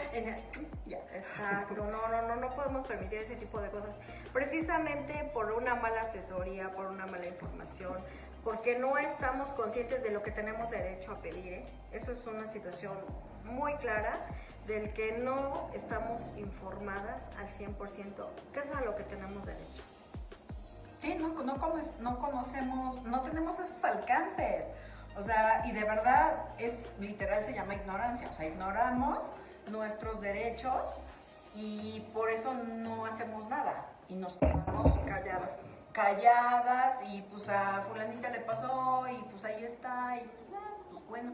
ya. 0.85 0.99
Exacto, 1.13 1.85
no, 1.85 2.07
no, 2.07 2.21
no, 2.27 2.35
no 2.35 2.55
podemos 2.55 2.85
permitir 2.87 3.19
ese 3.19 3.35
tipo 3.35 3.61
de 3.61 3.69
cosas. 3.69 3.95
Precisamente 4.33 5.29
por 5.33 5.51
una 5.51 5.75
mala 5.75 6.01
asesoría, 6.01 6.71
por 6.71 6.85
una 6.87 7.05
mala 7.05 7.27
información, 7.27 7.97
porque 8.43 8.77
no 8.77 8.97
estamos 8.97 9.49
conscientes 9.49 10.01
de 10.03 10.11
lo 10.11 10.23
que 10.23 10.31
tenemos 10.31 10.69
derecho 10.69 11.11
a 11.11 11.21
pedir. 11.21 11.53
¿eh? 11.53 11.65
Eso 11.91 12.11
es 12.11 12.25
una 12.25 12.47
situación 12.47 12.93
muy 13.43 13.75
clara 13.75 14.25
del 14.67 14.93
que 14.93 15.17
no 15.17 15.69
estamos 15.73 16.31
informadas 16.37 17.29
al 17.39 17.49
100%, 17.49 18.25
que 18.53 18.59
es 18.59 18.71
a 18.71 18.81
lo 18.81 18.95
que 18.95 19.03
tenemos 19.03 19.45
derecho. 19.45 19.83
Sí, 20.99 21.15
no, 21.15 21.29
no, 21.29 21.57
no 21.99 22.19
conocemos, 22.19 23.01
no 23.03 23.21
tenemos 23.21 23.59
esos 23.59 23.83
alcances. 23.83 24.69
O 25.17 25.23
sea, 25.23 25.63
y 25.65 25.71
de 25.71 25.83
verdad 25.83 26.45
es 26.57 26.87
literal 26.99 27.43
se 27.43 27.53
llama 27.53 27.75
ignorancia. 27.75 28.29
O 28.29 28.33
sea, 28.33 28.47
ignoramos 28.47 29.19
nuestros 29.69 30.21
derechos 30.21 30.99
y 31.55 32.07
por 32.13 32.29
eso 32.29 32.53
no 32.53 33.05
hacemos 33.05 33.47
nada. 33.49 33.87
Y 34.09 34.15
nos 34.15 34.37
quedamos 34.37 34.97
calladas. 35.07 35.73
Calladas 35.91 37.01
y 37.09 37.21
pues 37.23 37.49
a 37.49 37.81
fulanita 37.81 38.29
le 38.29 38.39
pasó 38.41 39.05
y 39.09 39.23
pues 39.23 39.43
ahí 39.43 39.63
está 39.63 40.17
y 40.17 40.29
pues 40.91 41.07
bueno, 41.09 41.33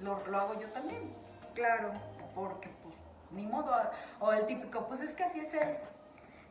lo, 0.00 0.26
lo 0.26 0.38
hago 0.38 0.60
yo 0.60 0.68
también. 0.68 1.14
Claro 1.54 1.92
porque 2.34 2.68
pues 2.82 2.94
ni 3.32 3.46
modo, 3.46 3.72
o 4.20 4.32
el 4.32 4.46
típico, 4.46 4.86
pues 4.88 5.00
es 5.00 5.14
que 5.14 5.24
así 5.24 5.40
es 5.40 5.54
él. 5.54 5.76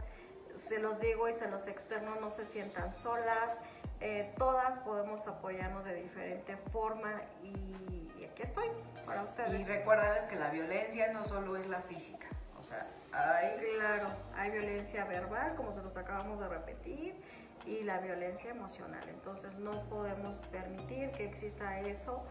se 0.56 0.80
los 0.80 1.00
digo 1.00 1.30
y 1.30 1.34
se 1.34 1.48
los 1.50 1.68
externo, 1.68 2.16
no 2.20 2.30
se 2.30 2.46
sientan 2.46 2.94
solas. 2.94 3.60
Eh, 4.02 4.34
todas 4.38 4.78
podemos 4.78 5.28
apoyarnos 5.28 5.84
de 5.84 5.96
diferente 5.96 6.56
forma 6.72 7.22
y, 7.44 8.24
aquí 8.26 8.44
estoy 8.44 8.70
para 9.06 9.24
ustedes. 9.24 9.60
Y 9.60 9.64
recuerden 9.66 10.08
que 10.30 10.36
la 10.38 10.50
violencia 10.50 11.12
no 11.12 11.26
solo 11.26 11.58
es 11.58 11.68
la 11.68 11.82
física, 11.82 12.28
o 12.60 12.64
sea, 12.64 12.88
hay... 13.12 13.58
Claro, 13.78 14.10
hay 14.36 14.52
violencia 14.52 15.04
verbal, 15.06 15.56
como 15.56 15.74
se 15.74 15.82
nos 15.82 15.98
acabamos 15.98 16.40
de 16.40 16.48
repetir, 16.48 17.22
y 17.66 17.84
la 17.84 18.00
violencia 18.00 18.52
emocional. 18.52 19.04
Entonces 19.10 19.56
no 19.56 19.84
podemos 19.90 20.40
permitir 20.52 21.12
que 21.12 21.26
exista 21.26 21.80
eso 21.82 22.24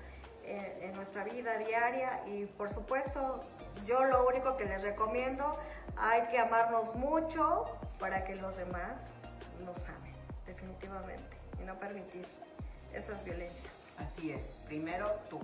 en, 0.45 0.83
en 0.83 0.95
nuestra 0.95 1.25
vida 1.25 1.59
diaria 1.59 2.23
y 2.27 2.47
por 2.47 2.71
supuesto 2.71 3.45
yo 3.85 4.05
lo 4.05 4.27
único 4.27 4.57
que 4.57 4.65
les 4.65 4.83
recomiendo, 4.83 5.59
hay 5.99 6.23
que 6.29 6.39
amarnos 6.39 6.95
mucho 6.95 7.67
para 7.99 8.25
que 8.25 8.37
los 8.37 8.57
demás 8.57 9.15
nos 9.65 9.87
amen, 9.89 10.15
definitivamente 10.47 11.28
no 11.69 11.79
permitir 11.79 12.27
esas 12.95 13.23
violencias. 13.23 13.75
Así 13.99 14.33
es, 14.33 14.55
primero 14.67 15.07
tú. 15.29 15.39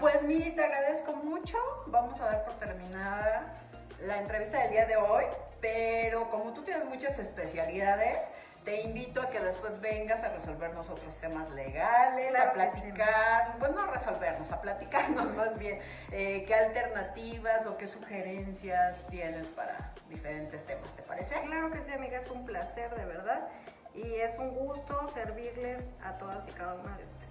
Pues 0.00 0.22
Miri, 0.22 0.50
te 0.50 0.64
agradezco 0.64 1.12
mucho. 1.12 1.58
Vamos 1.86 2.18
a 2.20 2.24
dar 2.24 2.44
por 2.44 2.56
terminada 2.56 3.54
la 4.00 4.18
entrevista 4.18 4.62
del 4.62 4.70
día 4.70 4.86
de 4.86 4.96
hoy, 4.96 5.24
pero 5.60 6.30
como 6.30 6.52
tú 6.54 6.62
tienes 6.62 6.86
muchas 6.86 7.18
especialidades, 7.18 8.28
te 8.64 8.82
invito 8.82 9.20
a 9.20 9.28
que 9.28 9.40
después 9.40 9.80
vengas 9.80 10.22
a 10.24 10.30
resolvernos 10.30 10.88
otros 10.88 11.16
temas 11.16 11.50
legales, 11.50 12.38
a 12.38 12.52
platicar, 12.52 13.58
bueno, 13.58 13.76
no 13.76 13.82
a 13.82 13.94
resolvernos, 13.94 14.52
a 14.52 14.60
platicarnos 14.60 15.34
más 15.36 15.58
bien, 15.58 15.80
eh, 16.12 16.44
qué 16.46 16.54
alternativas 16.54 17.66
o 17.66 17.76
qué 17.76 17.86
sugerencias 17.86 19.06
tienes 19.10 19.48
para 19.48 19.92
diferentes 20.08 20.64
temas, 20.64 20.92
¿te 20.96 21.02
parece? 21.02 21.40
Claro 21.42 21.70
que 21.70 21.78
sí, 21.78 21.92
amiga, 21.92 22.18
es 22.18 22.30
un 22.30 22.46
placer, 22.46 22.94
de 22.94 23.04
verdad 23.04 23.48
y 23.94 24.14
es 24.14 24.38
un 24.38 24.50
gusto 24.50 25.08
servirles 25.12 25.90
a 26.02 26.16
todas 26.18 26.46
y 26.48 26.52
cada 26.52 26.74
una 26.74 26.96
de 26.96 27.04
ustedes. 27.04 27.28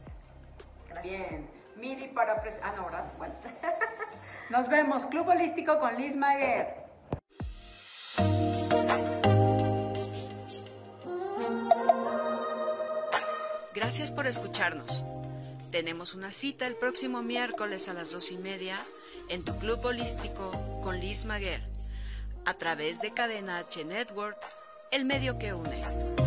Gracias. 0.90 1.30
Bien, 1.30 1.50
Miri 1.76 2.08
para 2.10 2.42
Ah, 2.64 2.74
no, 2.76 2.86
¿verdad? 2.86 3.06
Bueno. 3.18 3.36
Nos 4.50 4.70
vemos, 4.70 5.06
Club 5.06 5.28
Holístico 5.28 5.80
con 5.80 5.96
Liz 5.98 6.16
Maguer. 6.16 6.86
Gracias 13.74 14.12
por 14.12 14.26
escucharnos. 14.26 15.06
Tenemos 15.72 16.16
una 16.16 16.32
cita 16.32 16.66
el 16.66 16.76
próximo 16.76 17.22
miércoles 17.22 17.90
a 17.90 17.94
las 17.94 18.12
dos 18.12 18.32
y 18.32 18.38
media 18.38 18.78
en 19.30 19.44
tu 19.44 19.58
Club 19.58 19.86
Holístico 19.86 20.52
con 20.82 21.00
Liz 21.00 21.26
Maguer 21.26 21.62
a 22.48 22.54
través 22.54 23.02
de 23.02 23.14
Cadena 23.14 23.58
H 23.58 23.84
Network, 23.84 24.38
el 24.92 25.04
medio 25.04 25.38
que 25.38 25.54
une. 25.54 26.27